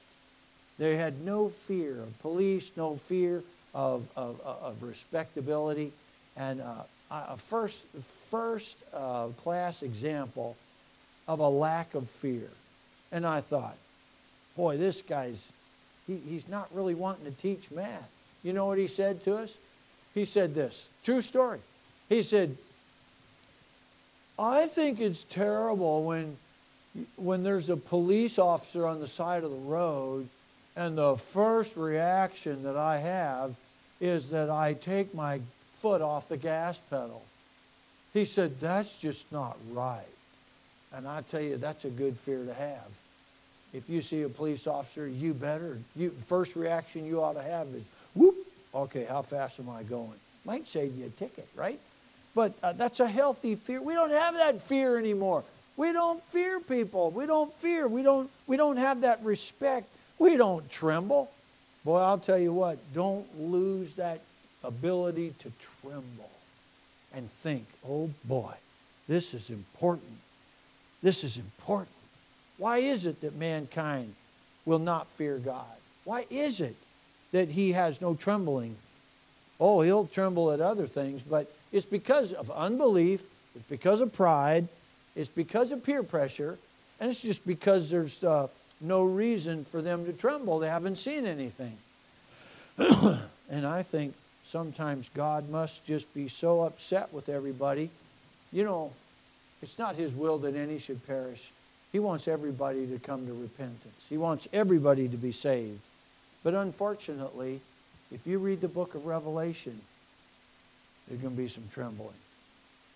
They 0.80 0.96
had 0.96 1.22
no 1.22 1.50
fear 1.50 2.02
of 2.02 2.20
police, 2.22 2.72
no 2.76 2.96
fear 2.96 3.44
of, 3.76 4.08
of, 4.16 4.42
of 4.42 4.82
respectability. 4.82 5.92
And 6.36 6.62
uh, 6.62 6.84
a 7.12 7.38
first, 7.38 7.84
first 8.30 8.78
uh, 8.94 9.28
class 9.38 9.84
example 9.84 10.56
of 11.28 11.40
a 11.40 11.50
lack 11.50 11.94
of 11.94 12.10
fear. 12.10 12.50
And 13.14 13.26
I 13.28 13.42
thought, 13.42 13.78
boy, 14.58 14.78
this 14.78 15.02
guy's, 15.04 15.54
he, 16.08 16.18
he's 16.18 16.50
not 16.50 16.68
really 16.74 16.96
wanting 16.96 17.26
to 17.26 17.32
teach 17.32 17.70
math. 17.72 18.10
You 18.44 18.52
know 18.52 18.66
what 18.66 18.80
he 18.80 18.88
said 18.88 19.24
to 19.24 19.36
us? 19.36 19.58
He 20.14 20.26
said 20.26 20.54
this 20.54 20.90
true 21.04 21.22
story. 21.22 21.60
He 22.10 22.24
said, 22.24 22.58
I 24.38 24.66
think 24.66 25.00
it's 25.00 25.24
terrible 25.26 26.04
when, 26.04 26.36
when 27.16 27.44
there's 27.44 27.70
a 27.70 27.78
police 27.78 28.40
officer 28.40 28.88
on 28.88 29.00
the 29.00 29.08
side 29.08 29.44
of 29.44 29.52
the 29.52 29.58
road 29.58 30.28
and 30.76 30.98
the 30.98 31.16
first 31.16 31.78
reaction 31.78 32.64
that 32.64 32.78
I 32.78 32.98
have 32.98 33.56
is 34.02 34.32
that 34.32 34.50
I 34.50 34.74
take 34.74 35.14
my 35.14 35.40
foot 35.74 36.02
off 36.02 36.30
the 36.30 36.38
gas 36.38 36.80
pedal. 36.90 37.24
He 38.12 38.26
said, 38.26 38.60
That's 38.60 38.98
just 38.98 39.32
not 39.32 39.56
right. 39.72 40.02
And 40.96 41.08
I 41.08 41.22
tell 41.22 41.42
you, 41.42 41.58
that's 41.58 41.86
a 41.86 41.90
good 41.90 42.18
fear 42.18 42.46
to 42.46 42.54
have. 42.54 42.88
If 43.74 43.90
you 43.90 44.02
see 44.02 44.22
a 44.22 44.30
police 44.30 44.68
officer, 44.68 45.08
you 45.08 45.34
better, 45.34 45.80
you, 45.96 46.12
first 46.12 46.56
reaction 46.56 47.06
you 47.06 47.22
ought 47.22 47.34
to 47.34 47.42
have 47.42 47.68
is, 47.68 47.84
whoop, 48.14 48.36
okay, 48.74 49.06
how 49.06 49.22
fast 49.24 49.60
am 49.60 49.70
I 49.70 49.84
going? 49.84 50.14
Might 50.46 50.68
save 50.68 50.96
you 50.96 51.08
a 51.08 51.10
ticket, 51.10 51.48
right? 51.56 51.80
But 52.36 52.54
uh, 52.62 52.74
that's 52.74 53.00
a 53.00 53.08
healthy 53.08 53.56
fear. 53.56 53.82
We 53.82 53.94
don't 53.94 54.12
have 54.12 54.36
that 54.36 54.62
fear 54.62 54.98
anymore. 54.98 55.44
We 55.76 55.92
don't 55.92 56.24
fear 56.26 56.60
people. 56.60 57.10
We 57.12 57.26
don't 57.26 57.52
fear. 57.54 57.88
We 57.88 58.04
don't, 58.04 58.30
we 58.46 58.58
don't 58.58 58.78
have 58.78 59.02
that 59.02 59.24
respect. 59.24 59.88
We 60.20 60.38
don't 60.38 60.70
tremble. 60.70 61.32
Boy, 61.84 62.00
I'll 62.00 62.20
tell 62.20 62.38
you 62.38 62.54
what, 62.54 62.78
don't 62.94 63.28
lose 63.40 63.96
that 63.96 64.22
ability 64.64 65.34
to 65.40 65.52
tremble 65.82 66.30
and 67.14 67.30
think, 67.30 67.66
oh 67.88 68.10
boy, 68.26 68.54
this 69.08 69.34
is 69.34 69.50
important. 69.50 70.18
This 71.02 71.24
is 71.24 71.38
important. 71.38 71.93
Why 72.64 72.78
is 72.78 73.06
it 73.06 73.20
that 73.20 73.36
mankind 73.36 74.16
will 74.64 74.80
not 74.80 75.10
fear 75.10 75.38
God? 75.38 75.66
Why 76.06 76.26
is 76.30 76.62
it 76.62 76.78
that 77.34 77.50
he 77.50 77.74
has 77.74 78.00
no 78.00 78.16
trembling? 78.16 78.78
Oh, 79.60 79.82
he'll 79.82 80.08
tremble 80.08 80.50
at 80.50 80.62
other 80.62 80.88
things, 80.88 81.24
but 81.24 81.54
it's 81.74 81.86
because 81.86 82.32
of 82.32 82.50
unbelief, 82.50 83.22
it's 83.54 83.68
because 83.68 84.00
of 84.00 84.14
pride, 84.14 84.70
it's 85.14 85.28
because 85.28 85.74
of 85.74 85.84
peer 85.84 86.04
pressure, 86.04 86.58
and 87.02 87.12
it's 87.12 87.20
just 87.20 87.46
because 87.46 87.90
there's 87.90 88.24
uh, 88.24 88.48
no 88.80 89.04
reason 89.04 89.66
for 89.66 89.82
them 89.82 90.06
to 90.06 90.14
tremble. 90.14 90.60
They 90.60 90.70
haven't 90.70 90.96
seen 90.96 91.26
anything. 91.26 91.76
and 92.78 93.68
I 93.68 93.82
think 93.82 94.14
sometimes 94.46 95.10
God 95.14 95.50
must 95.50 95.86
just 95.86 96.14
be 96.14 96.30
so 96.30 96.62
upset 96.62 97.12
with 97.12 97.28
everybody. 97.28 97.90
You 98.54 98.64
know, 98.64 98.94
it's 99.62 99.78
not 99.78 99.98
His 99.98 100.16
will 100.16 100.38
that 100.38 100.56
any 100.56 100.80
should 100.80 101.06
perish. 101.06 101.52
He 101.94 102.00
wants 102.00 102.28
everybody 102.28 102.88
to 102.88 103.00
come 103.00 103.26
to 103.28 103.34
repentance, 103.34 104.06
He 104.10 104.18
wants 104.18 104.50
everybody 104.52 105.08
to 105.08 105.18
be 105.18 105.32
saved. 105.32 105.80
But 106.44 106.56
unfortunately, 106.56 107.62
if 108.12 108.28
you 108.28 108.40
read 108.40 108.60
the 108.60 108.68
book 108.68 108.96
of 108.96 109.06
Revelation, 109.06 109.80
there's 111.08 111.22
going 111.22 111.36
to 111.36 111.42
be 111.42 111.48
some 111.48 111.64
trembling. 111.72 112.10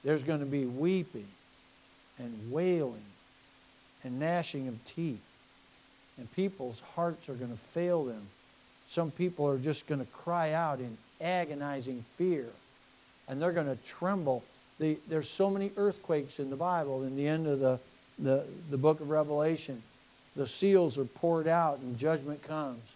There's 0.03 0.23
going 0.23 0.41
to 0.41 0.45
be 0.45 0.65
weeping 0.65 1.27
and 2.19 2.51
wailing 2.51 3.05
and 4.03 4.19
gnashing 4.19 4.67
of 4.67 4.83
teeth. 4.86 5.23
And 6.17 6.31
people's 6.36 6.81
hearts 6.95 7.29
are 7.29 7.33
going 7.36 7.51
to 7.51 7.57
fail 7.57 8.03
them. 8.05 8.21
Some 8.89 9.12
people 9.12 9.47
are 9.47 9.57
just 9.57 9.88
going 9.88 10.01
to 10.01 10.07
cry 10.07 10.53
out 10.53 10.79
in 10.79 10.97
agonizing 11.21 12.03
fear. 12.15 12.45
And 13.27 13.41
they're 13.41 13.51
going 13.51 13.67
to 13.67 13.77
tremble. 13.86 14.43
The, 14.79 14.97
there's 15.07 15.29
so 15.29 15.49
many 15.49 15.71
earthquakes 15.77 16.39
in 16.39 16.49
the 16.49 16.55
Bible. 16.55 17.03
In 17.03 17.15
the 17.15 17.27
end 17.27 17.47
of 17.47 17.60
the, 17.60 17.79
the, 18.19 18.45
the 18.69 18.77
book 18.77 18.99
of 18.99 19.10
Revelation, 19.10 19.82
the 20.36 20.47
seals 20.47 20.97
are 20.97 21.06
poured 21.06 21.47
out 21.47 21.80
and 21.80 21.97
judgment 21.97 22.43
comes. 22.43 22.95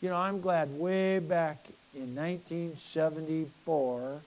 You 0.00 0.10
know, 0.10 0.16
I'm 0.16 0.40
glad 0.40 0.78
way 0.78 1.18
back 1.18 1.58
in 1.94 2.14
1974, 2.14 4.20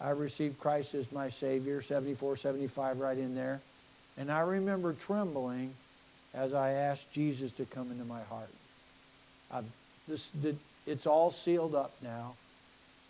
I 0.00 0.10
received 0.10 0.58
Christ 0.58 0.94
as 0.94 1.10
my 1.12 1.28
Savior, 1.28 1.82
74, 1.82 2.36
75, 2.36 3.00
right 3.00 3.18
in 3.18 3.34
there. 3.34 3.60
And 4.16 4.30
I 4.30 4.40
remember 4.40 4.92
trembling 4.92 5.74
as 6.34 6.54
I 6.54 6.72
asked 6.72 7.12
Jesus 7.12 7.52
to 7.52 7.64
come 7.64 7.90
into 7.90 8.04
my 8.04 8.22
heart. 8.22 8.48
I've, 9.52 9.64
this, 10.08 10.30
the, 10.30 10.56
it's 10.86 11.06
all 11.06 11.30
sealed 11.30 11.74
up 11.74 11.92
now. 12.02 12.34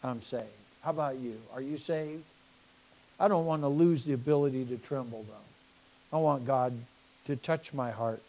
I'm 0.03 0.21
saved. 0.21 0.47
How 0.83 0.91
about 0.91 1.19
you? 1.19 1.39
Are 1.55 1.63
you 1.63 1.77
saved? 1.77 2.25
I 3.21 3.29
don't 3.29 3.47
want 3.47 3.63
to 3.63 3.69
lose 3.69 4.05
the 4.05 4.15
ability 4.15 4.65
to 4.67 4.77
tremble, 4.79 5.25
though. 5.29 5.52
I 6.13 6.19
want 6.19 6.47
God 6.47 6.73
to 7.27 7.37
touch 7.37 7.73
my 7.73 7.91
heart. 7.91 8.23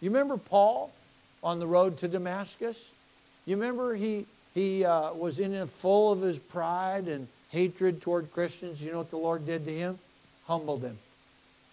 You 0.00 0.10
remember 0.10 0.36
Paul 0.36 0.92
on 1.42 1.60
the 1.60 1.66
road 1.66 1.98
to 1.98 2.08
Damascus? 2.08 2.90
You 3.46 3.56
remember 3.56 3.94
he, 3.94 4.26
he 4.54 4.84
uh, 4.84 5.12
was 5.12 5.38
in 5.38 5.66
full 5.66 6.12
of 6.12 6.20
his 6.20 6.38
pride 6.38 7.08
and 7.08 7.28
hatred 7.50 8.02
toward 8.02 8.32
Christians. 8.32 8.82
You 8.82 8.92
know 8.92 8.98
what 8.98 9.10
the 9.10 9.16
Lord 9.16 9.46
did 9.46 9.64
to 9.64 9.74
him? 9.74 9.98
Humbled 10.46 10.82
him. 10.82 10.98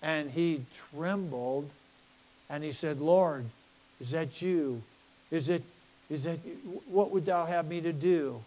And 0.01 0.29
he 0.29 0.61
trembled 0.91 1.69
and 2.49 2.63
he 2.63 2.71
said, 2.71 2.99
Lord, 3.01 3.45
is 3.99 4.11
that 4.11 4.41
you? 4.41 4.81
Is 5.31 5.49
it 5.49 5.63
he 6.09 6.17
said, 6.17 6.39
What 6.87 7.11
would 7.11 7.25
thou 7.25 7.45
have 7.45 7.67
me 7.67 7.81
to 7.81 7.93
do? 7.93 8.41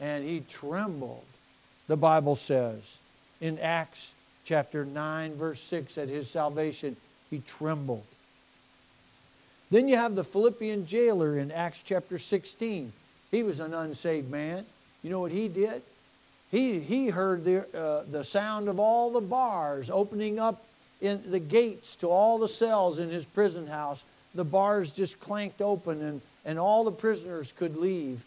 And 0.00 0.24
he 0.24 0.40
trembled, 0.48 1.24
the 1.86 1.96
Bible 1.96 2.36
says. 2.36 2.98
In 3.40 3.58
Acts 3.58 4.13
chapter 4.44 4.84
9, 4.84 5.34
verse 5.34 5.60
6, 5.60 5.98
at 5.98 6.08
his 6.08 6.30
salvation, 6.30 6.96
he 7.30 7.40
trembled. 7.46 8.04
Then 9.70 9.88
you 9.88 9.96
have 9.96 10.14
the 10.14 10.24
Philippian 10.24 10.86
jailer 10.86 11.38
in 11.38 11.50
Acts 11.50 11.82
chapter 11.82 12.18
16. 12.18 12.92
He 13.30 13.42
was 13.42 13.60
an 13.60 13.74
unsaved 13.74 14.30
man. 14.30 14.64
You 15.02 15.10
know 15.10 15.20
what 15.20 15.32
he 15.32 15.48
did? 15.48 15.82
He, 16.50 16.78
he 16.78 17.08
heard 17.08 17.44
the, 17.44 17.66
uh, 17.76 18.04
the 18.10 18.22
sound 18.22 18.68
of 18.68 18.78
all 18.78 19.12
the 19.12 19.20
bars 19.20 19.90
opening 19.90 20.38
up 20.38 20.62
in 21.00 21.22
the 21.30 21.40
gates 21.40 21.96
to 21.96 22.08
all 22.08 22.38
the 22.38 22.48
cells 22.48 22.98
in 22.98 23.10
his 23.10 23.24
prison 23.24 23.66
house. 23.66 24.04
The 24.34 24.44
bars 24.44 24.92
just 24.92 25.18
clanked 25.18 25.60
open 25.60 26.02
and 26.02 26.20
and 26.44 26.58
all 26.58 26.84
the 26.84 26.92
prisoners 26.92 27.52
could 27.52 27.76
leave. 27.76 28.24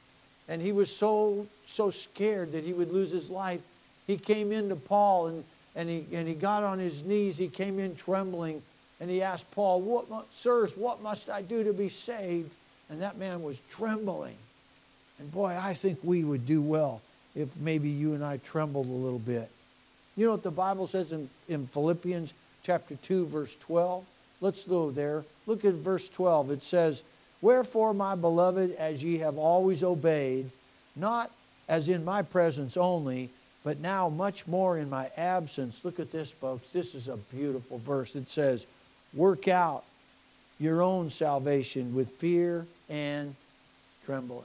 And 0.50 0.62
he 0.62 0.72
was 0.72 0.94
so, 0.96 1.48
so 1.66 1.92
scared 1.92 2.54
that 2.54 2.64
he 2.64 2.74
would 2.74 2.92
lose 2.92 3.12
his 3.12 3.30
life. 3.30 3.62
He 4.08 4.18
came 4.18 4.52
into 4.52 4.76
Paul 4.76 5.28
and, 5.28 5.44
and, 5.78 5.88
he, 5.88 6.06
and 6.12 6.28
he 6.28 6.34
got 6.34 6.64
on 6.64 6.80
his 6.80 7.04
knees. 7.04 7.38
He 7.38 7.48
came 7.48 7.80
in 7.80 7.96
trembling 7.96 8.62
and 9.00 9.10
he 9.10 9.22
asked 9.22 9.50
Paul, 9.52 9.80
what, 9.80 10.06
Sirs, 10.34 10.76
what 10.76 11.04
must 11.04 11.30
I 11.30 11.44
do 11.44 11.64
to 11.64 11.72
be 11.72 11.88
saved? 11.88 12.52
And 12.90 13.02
that 13.02 13.18
man 13.18 13.44
was 13.44 13.60
trembling. 13.70 14.36
And 15.20 15.32
boy, 15.32 15.56
I 15.60 15.76
think 15.76 16.00
we 16.04 16.24
would 16.24 16.48
do 16.48 16.62
well 16.62 17.02
if 17.36 17.56
maybe 17.58 17.90
you 17.90 18.16
and 18.16 18.26
I 18.26 18.38
trembled 18.38 18.88
a 18.88 18.90
little 18.90 19.20
bit. 19.20 19.50
You 20.16 20.26
know 20.26 20.32
what 20.32 20.44
the 20.44 20.52
Bible 20.52 20.88
says 20.88 21.12
in, 21.12 21.30
in 21.48 21.68
Philippians 21.68 22.34
chapter 22.64 22.96
2, 22.96 23.28
verse 23.28 23.56
12? 23.58 24.04
Let's 24.42 24.64
go 24.64 24.90
there. 24.90 25.24
Look 25.46 25.64
at 25.64 25.74
verse 25.74 26.10
12. 26.10 26.52
It 26.52 26.64
says, 26.64 27.04
Wherefore, 27.40 27.94
my 27.94 28.16
beloved, 28.16 28.76
as 28.78 29.04
ye 29.04 29.20
have 29.20 29.38
always 29.38 29.84
obeyed, 29.84 30.50
not 30.96 31.30
as 31.70 31.88
in 31.88 32.04
my 32.04 32.24
presence 32.24 32.78
only, 32.78 33.30
but 33.64 33.80
now 33.80 34.10
much 34.10 34.48
more 34.48 34.78
in 34.78 34.90
my 34.90 35.10
absence. 35.18 35.84
Look 35.84 36.00
at 36.00 36.12
this, 36.12 36.32
folks. 36.32 36.70
This 36.70 36.96
is 36.96 37.08
a 37.08 37.18
beautiful 37.18 37.78
verse. 37.80 38.16
It 38.16 38.30
says, 38.30 38.66
Work 39.14 39.48
out 39.48 39.84
your 40.60 40.82
own 40.82 41.10
salvation 41.10 41.94
with 41.94 42.10
fear 42.10 42.66
and 42.90 43.36
trembling. 44.06 44.44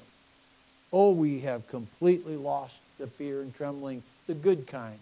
Oh, 0.92 1.12
we 1.12 1.40
have 1.40 1.66
completely 1.68 2.36
lost 2.36 2.80
the 2.98 3.06
fear 3.06 3.40
and 3.40 3.54
trembling, 3.54 4.02
the 4.26 4.34
good 4.34 4.66
kind. 4.66 4.98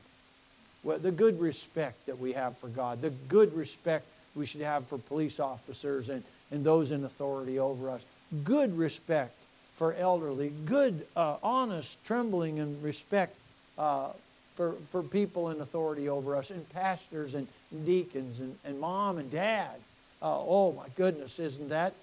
The 0.85 1.13
good 1.13 1.41
respect 1.41 2.07
that 2.07 2.19
we 2.19 2.33
have 2.33 2.57
for 2.57 2.69
God, 2.69 3.03
the 3.03 3.11
good 3.11 3.55
respect 3.55 4.07
we 4.35 4.47
should 4.47 4.63
have 4.63 4.87
for 4.87 4.97
police 4.97 5.39
officers 5.39 6.09
and 6.09 6.23
and 6.51 6.65
those 6.65 6.91
in 6.91 7.05
authority 7.05 7.59
over 7.59 7.91
us. 7.91 8.05
Good 8.45 8.77
respect 8.77 9.35
for 9.75 9.95
elderly, 9.95 10.53
good, 10.67 11.07
uh, 11.17 11.37
honest, 11.43 12.03
trembling, 12.05 12.61
and 12.61 12.83
respect 12.83 13.35
uh, 13.79 14.11
for, 14.57 14.73
for 14.91 15.03
people 15.03 15.51
in 15.51 15.61
authority 15.61 16.09
over 16.09 16.37
us, 16.37 16.51
and 16.51 16.69
pastors 16.73 17.35
and 17.35 17.47
deacons 17.85 18.41
and, 18.41 18.57
and 18.65 18.79
mom 18.81 19.19
and 19.19 19.31
dad. 19.31 19.75
Uh, 20.23 20.39
oh 20.39 20.73
my 20.73 20.87
goodness, 20.97 21.39
isn't 21.39 21.71
that 21.71 21.95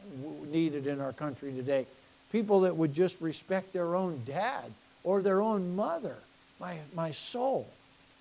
needed 0.52 0.88
in 0.88 1.00
our 1.00 1.14
country 1.14 1.52
today? 1.54 1.86
People 2.32 2.62
that 2.62 2.76
would 2.76 2.94
just 2.94 3.22
respect 3.22 3.74
their 3.74 3.96
own 3.96 4.22
dad 4.26 4.72
or 5.04 5.22
their 5.22 5.42
own 5.42 5.76
mother. 5.76 6.16
My, 6.60 6.80
my 6.96 7.12
soul. 7.12 7.68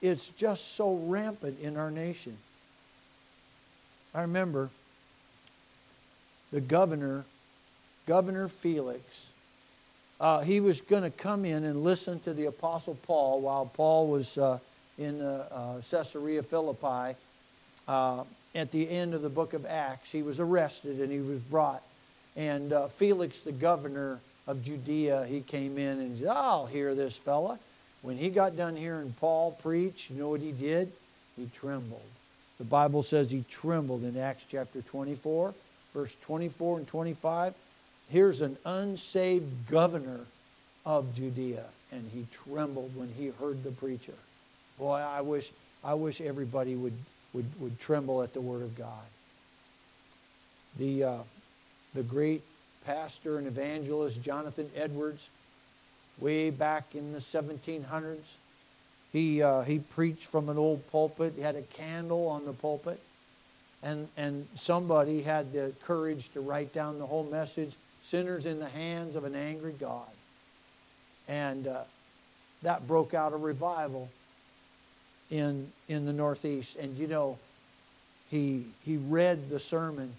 It's 0.03 0.31
just 0.31 0.75
so 0.75 0.95
rampant 0.95 1.59
in 1.61 1.77
our 1.79 1.91
nation. 1.91 2.37
I 4.15 4.23
remember 4.23 4.69
the 6.53 6.61
governor, 6.61 7.25
Governor 8.07 8.49
Felix, 8.49 9.33
uh, 10.21 10.41
he 10.41 10.61
was 10.61 10.81
going 10.81 11.03
to 11.03 11.11
come 11.11 11.45
in 11.45 11.65
and 11.65 11.85
listen 11.85 12.21
to 12.21 12.33
the 12.33 12.47
Apostle 12.47 12.97
Paul 13.03 13.41
while 13.41 13.67
Paul 13.67 14.09
was 14.09 14.39
uh, 14.39 14.59
in 14.99 15.21
uh, 15.21 15.81
Caesarea 15.91 16.43
Philippi. 16.43 17.17
Uh, 17.87 18.25
at 18.55 18.73
the 18.73 18.89
end 18.89 19.13
of 19.13 19.21
the 19.23 19.29
book 19.29 19.53
of 19.53 19.67
Acts, 19.67 20.11
he 20.11 20.23
was 20.23 20.41
arrested 20.41 21.01
and 21.01 21.13
he 21.13 21.19
was 21.19 21.39
brought. 21.41 21.83
And 22.37 22.73
uh, 22.73 22.89
Felix, 22.89 23.43
the 23.43 23.53
governor 23.53 24.19
of 24.47 24.65
Judea, 24.65 25.27
he 25.27 25.43
came 25.43 25.77
in 25.77 26.01
and 26.01 26.19
said, 26.19 26.29
I'll 26.29 26.67
hear 26.67 26.95
this 26.95 27.17
fella. 27.17 27.59
When 28.03 28.17
he 28.17 28.31
got 28.31 28.57
done 28.57 28.77
hearing 28.77 29.15
Paul 29.21 29.53
preach, 29.63 30.09
you 30.11 30.17
know 30.17 30.31
what 30.31 30.41
he 30.41 30.53
did? 30.53 30.91
He 31.37 31.49
trembled. 31.55 32.03
The 32.59 32.65
Bible 32.65 33.03
says 33.03 33.31
he 33.31 33.45
trembled 33.51 34.05
in 34.05 34.17
Acts 34.17 34.47
chapter 34.49 34.81
24, 34.81 35.53
verse 35.93 36.17
24 36.23 36.79
and 36.79 36.89
25. 36.89 37.55
Here's 38.09 38.41
an 38.41 38.57
unsaved 38.65 39.69
governor 39.69 40.21
of 40.85 41.15
Judea, 41.17 41.65
and 41.91 42.09
he 42.13 42.27
trembled 42.33 42.97
when 42.97 43.09
he 43.19 43.29
heard 43.29 43.65
the 43.65 43.73
preacher. 43.73 44.15
Boy, 44.79 44.97
I 44.97 45.23
wish, 45.23 45.51
I 45.83 45.95
wish 45.95 46.21
everybody 46.21 46.77
would, 46.77 46.97
would, 47.33 47.47
would 47.61 47.81
tremble 47.81 48.23
at 48.23 48.33
the 48.33 48.41
Word 48.41 48.63
of 48.63 48.77
God. 48.77 49.05
The, 50.79 51.05
uh, 51.05 51.19
the 51.95 52.03
great 52.03 52.43
pastor 52.85 53.39
and 53.39 53.47
evangelist 53.47 54.23
Jonathan 54.23 54.71
Edwards, 54.77 55.29
way 56.19 56.51
back 56.51 56.95
in 56.95 57.13
the 57.13 57.19
1700s, 57.19 58.37
he, 59.13 59.43
uh, 59.43 59.63
he 59.63 59.79
preached 59.79 60.27
from 60.27 60.49
an 60.49 60.59
old 60.59 60.89
pulpit. 60.93 61.33
He 61.37 61.43
had 61.43 61.57
a 61.57 61.63
candle 61.63 62.29
on 62.29 62.45
the 62.45 62.53
pulpit. 62.53 63.01
And, 63.83 64.09
and 64.17 64.47
somebody 64.57 65.23
had 65.23 65.53
the 65.53 65.73
courage 65.85 66.31
to 66.33 66.41
write 66.41 66.73
down 66.73 66.99
the 66.99 67.07
whole 67.07 67.25
message 67.25 67.75
sinners 68.07 68.47
in 68.47 68.61
the 68.61 68.69
hands 68.69 69.17
of 69.17 69.25
an 69.25 69.35
angry 69.35 69.75
God. 69.79 70.09
And 71.29 71.67
uh, 71.67 71.83
that 72.63 72.87
broke 72.87 73.15
out 73.15 73.33
a 73.33 73.37
revival 73.37 74.09
in, 75.31 75.71
in 75.89 76.07
the 76.07 76.13
Northeast. 76.13 76.77
And 76.77 76.97
you 76.97 77.09
know, 77.09 77.39
he, 78.31 78.65
he 78.85 78.97
read 78.97 79.51
the 79.51 79.59
sermon 79.59 80.13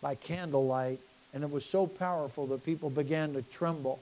by 0.00 0.16
candlelight, 0.16 0.98
and 1.32 1.44
it 1.44 1.50
was 1.50 1.64
so 1.64 1.86
powerful 1.86 2.46
that 2.48 2.64
people 2.64 2.90
began 2.90 3.34
to 3.34 3.42
tremble 3.42 4.00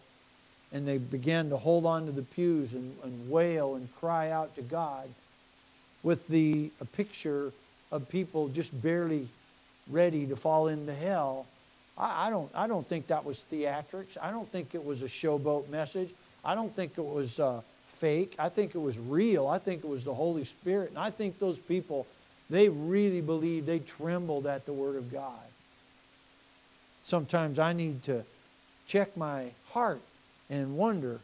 and 0.73 0.87
they 0.87 0.99
began 0.99 1.51
to 1.51 1.57
hold 1.57 1.85
on 1.85 2.07
to 2.07 2.13
the 2.13 2.23
pews 2.23 2.73
and, 2.73 2.95
and 3.03 3.31
wail 3.31 3.75
and 3.75 3.89
cry 3.97 4.31
out 4.31 4.55
to 4.55 4.63
God 4.63 5.09
with 6.03 6.29
the 6.29 6.71
a 6.81 6.85
picture 6.85 7.53
of 7.91 8.09
people 8.09 8.49
just 8.49 8.81
barely 8.81 9.29
ready 9.91 10.27
to 10.27 10.37
fall 10.37 10.69
into 10.69 10.95
hell 10.95 11.47
I, 12.01 12.27
I, 12.27 12.31
don't, 12.31 12.51
I 12.55 12.67
don't 12.67 12.87
think 12.89 13.09
that 13.09 13.25
was 13.25 13.45
theatrics. 13.53 14.17
I 14.21 14.31
don't 14.31 14.49
think 14.51 14.75
it 14.75 14.85
was 14.85 15.03
a 15.03 15.07
showboat 15.07 15.69
message. 15.69 16.09
I 16.45 16.55
don't 16.55 16.75
think 16.75 16.97
it 16.97 17.05
was 17.05 17.39
uh, 17.39 17.61
fake. 17.87 18.35
I 18.39 18.49
think 18.49 18.75
it 18.75 18.79
was 18.79 18.99
real. 18.99 19.47
I 19.47 19.59
think 19.59 19.85
it 19.85 19.89
was 19.89 20.05
the 20.05 20.15
Holy 20.15 20.45
Spirit. 20.45 20.91
And 20.91 20.99
I 20.99 21.11
think 21.11 21.39
those 21.39 21.59
people, 21.59 22.07
they 22.49 22.71
really 22.71 23.21
believed, 23.21 23.67
they 23.67 23.81
trembled 23.81 24.47
at 24.47 24.65
the 24.65 24.73
Word 24.73 24.97
of 24.97 25.13
God. 25.13 25.39
Sometimes 27.05 27.59
I 27.59 27.75
need 27.75 28.03
to 28.05 28.25
check 28.87 29.17
my 29.17 29.51
heart 29.73 30.01
and 30.49 30.77
wonder 30.77 31.21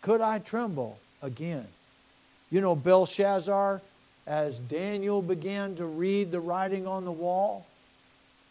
could 0.00 0.20
I 0.20 0.40
tremble 0.40 0.98
again? 1.22 1.66
You 2.50 2.60
know, 2.60 2.74
Belshazzar, 2.74 3.80
as 4.26 4.58
Daniel 4.58 5.22
began 5.22 5.76
to 5.76 5.86
read 5.86 6.32
the 6.32 6.40
writing 6.40 6.88
on 6.88 7.04
the 7.04 7.12
wall, 7.12 7.64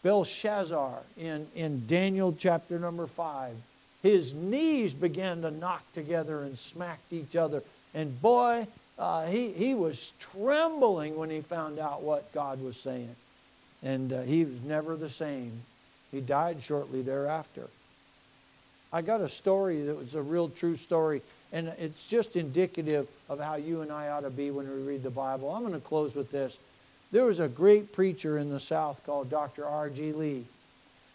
Belshazzar 0.02 1.02
in, 1.16 1.46
in 1.54 1.86
Daniel 1.86 2.34
chapter 2.36 2.78
number 2.78 3.06
5. 3.06 3.54
His 4.02 4.34
knees 4.34 4.94
began 4.94 5.42
to 5.42 5.50
knock 5.50 5.84
together 5.92 6.42
and 6.42 6.58
smacked 6.58 7.12
each 7.12 7.36
other. 7.36 7.62
And 7.94 8.20
boy, 8.20 8.66
uh, 8.98 9.26
he, 9.26 9.52
he 9.52 9.74
was 9.74 10.12
trembling 10.18 11.16
when 11.16 11.30
he 11.30 11.40
found 11.40 11.78
out 11.78 12.02
what 12.02 12.32
God 12.32 12.62
was 12.62 12.76
saying. 12.76 13.14
And 13.82 14.12
uh, 14.12 14.22
he 14.22 14.44
was 14.44 14.60
never 14.62 14.96
the 14.96 15.08
same. 15.08 15.52
He 16.10 16.20
died 16.20 16.62
shortly 16.62 17.02
thereafter. 17.02 17.68
I 18.92 19.02
got 19.02 19.20
a 19.20 19.28
story 19.28 19.82
that 19.82 19.96
was 19.96 20.14
a 20.14 20.22
real 20.22 20.50
true 20.50 20.76
story, 20.76 21.22
and 21.52 21.68
it's 21.78 22.06
just 22.06 22.36
indicative 22.36 23.08
of 23.28 23.40
how 23.40 23.54
you 23.54 23.80
and 23.80 23.90
I 23.90 24.08
ought 24.08 24.20
to 24.20 24.30
be 24.30 24.50
when 24.50 24.68
we 24.68 24.82
read 24.82 25.02
the 25.02 25.10
Bible. 25.10 25.54
I'm 25.54 25.62
going 25.62 25.72
to 25.72 25.80
close 25.80 26.14
with 26.14 26.30
this. 26.30 26.58
There 27.12 27.26
was 27.26 27.40
a 27.40 27.48
great 27.48 27.92
preacher 27.92 28.38
in 28.38 28.48
the 28.48 28.58
South 28.58 29.04
called 29.04 29.28
Dr. 29.28 29.66
R.G. 29.66 30.14
Lee. 30.14 30.46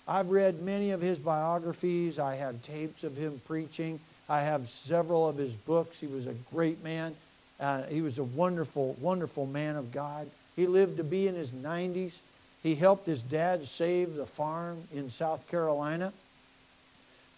I've 0.07 0.29
read 0.29 0.61
many 0.61 0.91
of 0.91 1.01
his 1.01 1.17
biographies. 1.17 2.19
I 2.19 2.35
have 2.35 2.61
tapes 2.61 3.03
of 3.03 3.17
him 3.17 3.41
preaching. 3.47 3.99
I 4.29 4.41
have 4.41 4.69
several 4.69 5.27
of 5.27 5.37
his 5.37 5.53
books. 5.53 5.99
He 5.99 6.05
was 6.05 6.27
a 6.27 6.35
great 6.53 6.83
man. 6.83 7.15
Uh, 7.59 7.81
he 7.83 8.01
was 8.01 8.19
a 8.19 8.23
wonderful, 8.23 8.95
wonderful 9.01 9.47
man 9.47 9.75
of 9.75 9.91
God. 9.91 10.29
He 10.55 10.67
lived 10.67 10.97
to 10.97 11.03
be 11.03 11.27
in 11.27 11.33
his 11.33 11.51
90s. 11.51 12.19
He 12.61 12.75
helped 12.75 13.07
his 13.07 13.23
dad 13.23 13.65
save 13.65 14.15
the 14.15 14.25
farm 14.27 14.83
in 14.93 15.09
South 15.09 15.49
Carolina 15.49 16.13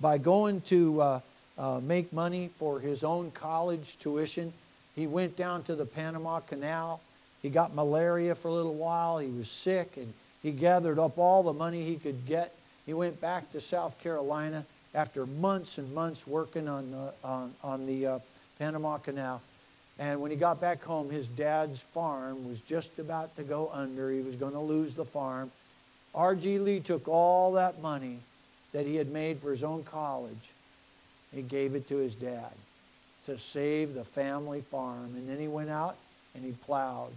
by 0.01 0.17
going 0.17 0.59
to 0.61 1.01
uh, 1.01 1.19
uh, 1.57 1.79
make 1.81 2.11
money 2.11 2.49
for 2.57 2.81
his 2.81 3.05
own 3.05 3.31
college 3.31 3.97
tuition. 3.99 4.51
He 4.95 5.07
went 5.07 5.37
down 5.37 5.63
to 5.63 5.75
the 5.75 5.85
Panama 5.85 6.41
Canal 6.41 6.99
he 7.41 7.49
got 7.49 7.73
malaria 7.73 8.35
for 8.35 8.49
a 8.49 8.53
little 8.53 8.75
while. 8.75 9.17
He 9.17 9.29
was 9.29 9.49
sick, 9.49 9.97
and 9.97 10.13
he 10.43 10.51
gathered 10.51 10.99
up 10.99 11.17
all 11.17 11.43
the 11.43 11.53
money 11.53 11.83
he 11.83 11.95
could 11.95 12.25
get. 12.25 12.53
He 12.85 12.93
went 12.93 13.21
back 13.21 13.51
to 13.51 13.61
South 13.61 13.99
Carolina 14.01 14.65
after 14.93 15.25
months 15.25 15.77
and 15.77 15.93
months 15.93 16.25
working 16.27 16.67
on 16.67 16.91
the, 16.91 17.13
on, 17.23 17.53
on 17.63 17.85
the 17.85 18.05
uh, 18.05 18.19
Panama 18.57 18.97
Canal. 18.97 19.41
And 19.99 20.21
when 20.21 20.31
he 20.31 20.37
got 20.37 20.61
back 20.61 20.81
home, 20.81 21.09
his 21.09 21.27
dad's 21.27 21.81
farm 21.81 22.47
was 22.47 22.61
just 22.61 22.99
about 22.99 23.35
to 23.35 23.43
go 23.43 23.69
under. 23.73 24.09
He 24.09 24.21
was 24.21 24.35
going 24.35 24.53
to 24.53 24.59
lose 24.59 24.95
the 24.95 25.05
farm. 25.05 25.51
R.G. 26.15 26.59
Lee 26.59 26.79
took 26.79 27.07
all 27.07 27.53
that 27.53 27.81
money 27.81 28.17
that 28.71 28.85
he 28.85 28.95
had 28.95 29.11
made 29.11 29.39
for 29.39 29.51
his 29.51 29.63
own 29.63 29.83
college. 29.83 30.53
He 31.33 31.41
gave 31.41 31.75
it 31.75 31.87
to 31.89 31.97
his 31.97 32.15
dad 32.15 32.51
to 33.25 33.37
save 33.37 33.93
the 33.93 34.03
family 34.03 34.61
farm. 34.61 35.13
And 35.15 35.29
then 35.29 35.37
he 35.37 35.47
went 35.47 35.69
out 35.69 35.95
and 36.33 36.43
he 36.43 36.51
plowed 36.51 37.11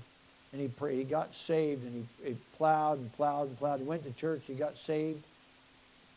and 0.53 0.61
he 0.61 0.69
prayed. 0.69 0.99
He 0.99 1.05
got 1.05 1.35
saved 1.35 1.85
and 1.85 2.07
he, 2.23 2.31
he 2.31 2.37
plowed 2.57 2.99
and 2.99 3.12
plowed 3.15 3.49
and 3.49 3.59
plowed. 3.59 3.81
He 3.81 3.87
went 3.87 4.05
to 4.05 4.12
church. 4.12 4.43
He 4.47 4.55
got 4.55 4.77
saved. 4.77 5.23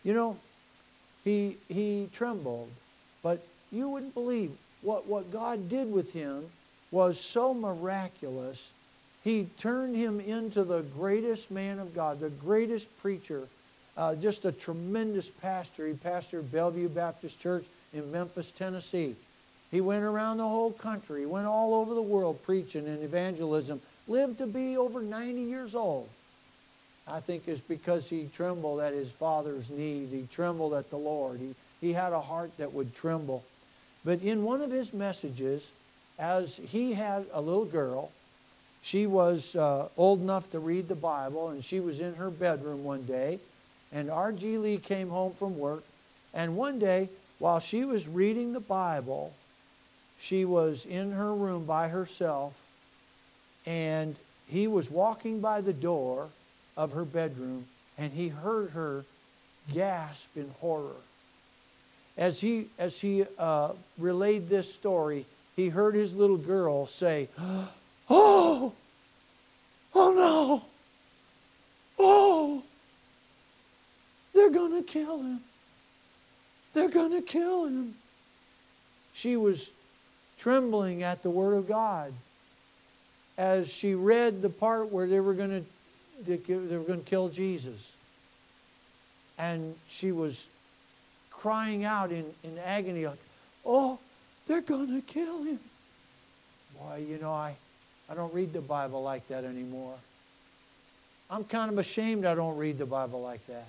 You 0.03 0.13
know, 0.13 0.37
he 1.23 1.57
he 1.67 2.09
trembled, 2.13 2.69
but 3.23 3.45
you 3.71 3.89
wouldn't 3.89 4.13
believe 4.13 4.51
what 4.81 5.07
what 5.07 5.31
God 5.31 5.69
did 5.69 5.91
with 5.91 6.13
him 6.13 6.45
was 6.91 7.19
so 7.19 7.53
miraculous. 7.53 8.71
He 9.23 9.47
turned 9.57 9.95
him 9.95 10.19
into 10.19 10.63
the 10.63 10.83
greatest 10.83 11.49
man 11.49 11.79
of 11.79 11.95
God, 11.95 12.19
the 12.19 12.29
greatest 12.29 12.95
preacher, 13.01 13.47
uh, 13.97 14.13
just 14.15 14.45
a 14.45 14.51
tremendous 14.51 15.29
pastor. 15.29 15.87
He 15.87 15.93
pastored 15.93 16.51
Bellevue 16.51 16.89
Baptist 16.89 17.39
Church 17.39 17.65
in 17.91 18.11
Memphis, 18.11 18.51
Tennessee. 18.51 19.15
He 19.71 19.81
went 19.81 20.03
around 20.03 20.37
the 20.37 20.47
whole 20.47 20.71
country. 20.71 21.21
He 21.21 21.25
went 21.25 21.47
all 21.47 21.73
over 21.73 21.95
the 21.95 22.01
world 22.01 22.43
preaching 22.43 22.85
and 22.85 23.01
evangelism 23.03 23.81
lived 24.07 24.37
to 24.39 24.47
be 24.47 24.77
over 24.77 25.01
90 25.01 25.41
years 25.41 25.75
old. 25.75 26.09
I 27.07 27.19
think 27.19 27.47
it's 27.47 27.61
because 27.61 28.09
he 28.09 28.29
trembled 28.35 28.79
at 28.79 28.93
his 28.93 29.11
father's 29.11 29.69
knees. 29.69 30.11
He 30.11 30.27
trembled 30.31 30.73
at 30.73 30.89
the 30.89 30.97
Lord. 30.97 31.39
He, 31.39 31.53
he 31.81 31.93
had 31.93 32.13
a 32.13 32.21
heart 32.21 32.57
that 32.57 32.73
would 32.73 32.95
tremble. 32.95 33.43
But 34.03 34.21
in 34.21 34.43
one 34.43 34.61
of 34.61 34.71
his 34.71 34.93
messages, 34.93 35.71
as 36.17 36.57
he 36.57 36.93
had 36.93 37.25
a 37.33 37.41
little 37.41 37.65
girl, 37.65 38.11
she 38.81 39.07
was 39.07 39.55
uh, 39.55 39.87
old 39.97 40.21
enough 40.21 40.51
to 40.51 40.59
read 40.59 40.87
the 40.87 40.95
Bible, 40.95 41.49
and 41.49 41.63
she 41.63 41.79
was 41.79 41.99
in 41.99 42.15
her 42.15 42.29
bedroom 42.29 42.83
one 42.83 43.03
day. 43.03 43.39
And 43.91 44.09
R.G. 44.09 44.57
Lee 44.57 44.77
came 44.77 45.09
home 45.09 45.33
from 45.33 45.57
work, 45.57 45.83
and 46.33 46.57
one 46.57 46.79
day, 46.79 47.09
while 47.39 47.59
she 47.59 47.85
was 47.85 48.07
reading 48.07 48.53
the 48.53 48.59
Bible, 48.59 49.33
she 50.19 50.45
was 50.45 50.85
in 50.85 51.11
her 51.11 51.33
room 51.33 51.65
by 51.65 51.87
herself, 51.87 52.64
and 53.65 54.15
he 54.47 54.67
was 54.67 54.89
walking 54.89 55.39
by 55.39 55.61
the 55.61 55.73
door 55.73 56.29
of 56.77 56.93
her 56.93 57.05
bedroom 57.05 57.65
and 57.97 58.11
he 58.11 58.27
heard 58.27 58.71
her 58.71 59.05
gasp 59.73 60.35
in 60.35 60.49
horror. 60.59 60.95
As 62.17 62.39
he, 62.39 62.67
as 62.77 62.99
he 62.99 63.25
uh, 63.37 63.71
relayed 63.97 64.47
this 64.47 64.73
story, 64.73 65.25
he 65.55 65.69
heard 65.69 65.95
his 65.95 66.13
little 66.13 66.37
girl 66.37 66.85
say, 66.85 67.27
Oh, 68.09 68.71
oh 69.95 70.13
no, 70.13 70.63
oh, 71.97 72.61
they're 74.33 74.51
going 74.51 74.83
to 74.83 74.83
kill 74.83 75.17
him. 75.17 75.39
They're 76.73 76.89
going 76.89 77.11
to 77.11 77.21
kill 77.21 77.65
him. 77.65 77.95
She 79.13 79.37
was 79.37 79.71
trembling 80.37 81.01
at 81.03 81.23
the 81.23 81.29
Word 81.29 81.55
of 81.55 81.67
God 81.67 82.13
as 83.37 83.71
she 83.71 83.95
read 83.95 84.41
the 84.41 84.49
part 84.49 84.91
where 84.91 85.07
they 85.07 85.19
were 85.19 85.33
going 85.33 85.49
to 85.49 85.65
they 86.23 86.37
were 86.77 86.83
going 86.83 87.03
to 87.03 87.09
kill 87.09 87.29
Jesus. 87.29 87.93
And 89.37 89.75
she 89.89 90.11
was 90.11 90.47
crying 91.29 91.83
out 91.83 92.11
in, 92.11 92.25
in 92.43 92.57
agony, 92.59 93.05
like, 93.05 93.19
oh, 93.65 93.99
they're 94.47 94.61
going 94.61 94.87
to 94.95 95.01
kill 95.01 95.43
him. 95.43 95.59
Boy, 96.79 97.05
you 97.07 97.17
know, 97.17 97.33
I, 97.33 97.55
I 98.09 98.13
don't 98.13 98.33
read 98.33 98.53
the 98.53 98.61
Bible 98.61 99.03
like 99.03 99.27
that 99.27 99.43
anymore. 99.43 99.95
I'm 101.29 101.43
kind 101.43 101.71
of 101.71 101.77
ashamed 101.77 102.25
I 102.25 102.35
don't 102.35 102.57
read 102.57 102.77
the 102.77 102.85
Bible 102.85 103.21
like 103.21 103.45
that. 103.47 103.67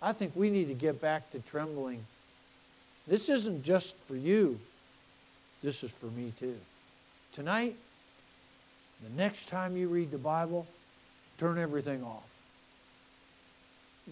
I 0.00 0.12
think 0.12 0.32
we 0.34 0.50
need 0.50 0.68
to 0.68 0.74
get 0.74 1.00
back 1.00 1.30
to 1.32 1.40
trembling. 1.40 2.00
This 3.06 3.28
isn't 3.28 3.64
just 3.64 3.96
for 3.96 4.16
you, 4.16 4.58
this 5.62 5.84
is 5.84 5.90
for 5.90 6.06
me 6.06 6.32
too. 6.38 6.56
Tonight, 7.32 7.76
the 9.02 9.10
next 9.16 9.48
time 9.48 9.76
you 9.76 9.88
read 9.88 10.10
the 10.10 10.18
Bible, 10.18 10.66
turn 11.38 11.58
everything 11.58 12.02
off. 12.02 12.22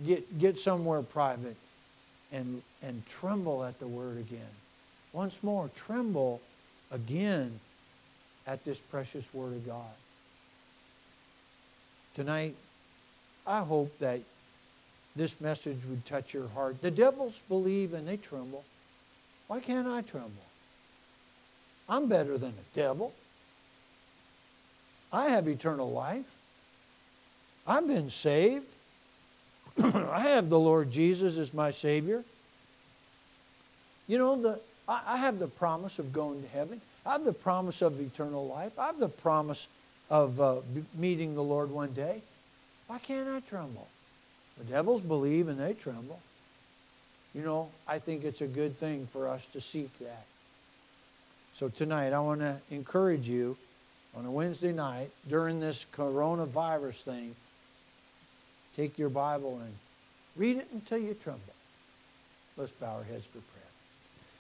Get, 0.07 0.39
get 0.39 0.59
somewhere 0.59 1.03
private 1.03 1.57
and, 2.33 2.63
and 2.83 3.07
tremble 3.09 3.65
at 3.65 3.79
the 3.79 3.87
word 3.87 4.19
again. 4.19 4.41
Once 5.13 5.43
more, 5.43 5.71
tremble 5.77 6.41
again 6.91 7.61
at 8.47 8.65
this 8.65 8.79
precious 8.79 9.33
word 9.33 9.53
of 9.53 9.67
God. 9.67 9.95
Tonight, 12.15 12.55
I 13.47 13.61
hope 13.61 13.97
that 13.99 14.21
this 15.17 15.41
message 15.41 15.79
would 15.89 16.05
touch 16.07 16.35
your 16.35 16.49
heart. 16.49 16.83
The 16.83 16.91
devils 16.91 17.43
believe 17.49 17.95
and 17.95 18.07
they 18.07 18.17
tremble. 18.17 18.65
Why 19.47 19.61
can't 19.61 19.87
I 19.87 20.03
tremble? 20.03 20.31
I'm 21.89 22.09
better 22.09 22.39
than 22.39 22.51
a 22.51 22.77
devil. 22.77 23.13
I 25.15 25.29
have 25.29 25.47
eternal 25.47 25.93
life. 25.93 26.27
I've 27.69 27.87
been 27.87 28.11
saved. 28.11 28.67
I 29.83 30.21
have 30.21 30.51
the 30.51 30.59
Lord 30.59 30.91
Jesus 30.91 31.39
as 31.39 31.55
my 31.55 31.71
Savior. 31.71 32.25
You 34.09 34.19
know, 34.19 34.43
the, 34.43 34.61
I, 34.89 35.03
I 35.07 35.17
have 35.19 35.39
the 35.39 35.47
promise 35.47 36.01
of 36.01 36.13
going 36.13 36.43
to 36.43 36.49
heaven. 36.49 36.81
I 37.07 37.13
have 37.13 37.25
the 37.25 37.33
promise 37.33 37.81
of 37.81 38.01
eternal 38.01 38.49
life. 38.49 38.77
I 38.77 38.87
have 38.87 38.99
the 38.99 39.09
promise 39.09 39.69
of 40.11 40.41
uh, 40.41 40.57
meeting 40.97 41.37
the 41.37 41.45
Lord 41.45 41.71
one 41.71 41.93
day. 41.93 42.21
Why 42.89 42.99
can't 42.99 43.29
I 43.29 43.39
tremble? 43.39 43.87
The 44.59 44.65
devils 44.65 45.01
believe 45.01 45.47
and 45.47 45.61
they 45.61 45.75
tremble. 45.75 46.19
You 47.37 47.43
know, 47.43 47.69
I 47.87 48.01
think 48.01 48.25
it's 48.25 48.41
a 48.41 48.49
good 48.49 48.77
thing 48.77 49.07
for 49.07 49.29
us 49.29 49.47
to 49.47 49.61
seek 49.61 49.97
that. 50.01 50.25
So 51.55 51.69
tonight, 51.69 52.13
I 52.13 52.19
want 52.19 52.41
to 52.41 52.57
encourage 52.73 53.29
you 53.29 53.57
on 54.17 54.25
a 54.27 54.31
Wednesday 54.31 54.73
night 54.73 55.11
during 55.29 55.61
this 55.61 55.87
coronavirus 55.97 57.03
thing, 57.03 57.35
take 58.77 58.99
your 58.99 59.09
Bible 59.11 59.59
and 59.63 59.75
read 60.37 60.57
it 60.57 60.69
until 60.73 60.99
you 60.99 61.15
tremble. 61.15 61.43
Let's 62.57 62.73
bow 62.73 62.97
our 62.97 63.05
heads 63.05 63.27
for 63.27 63.39
prayer. 63.39 63.64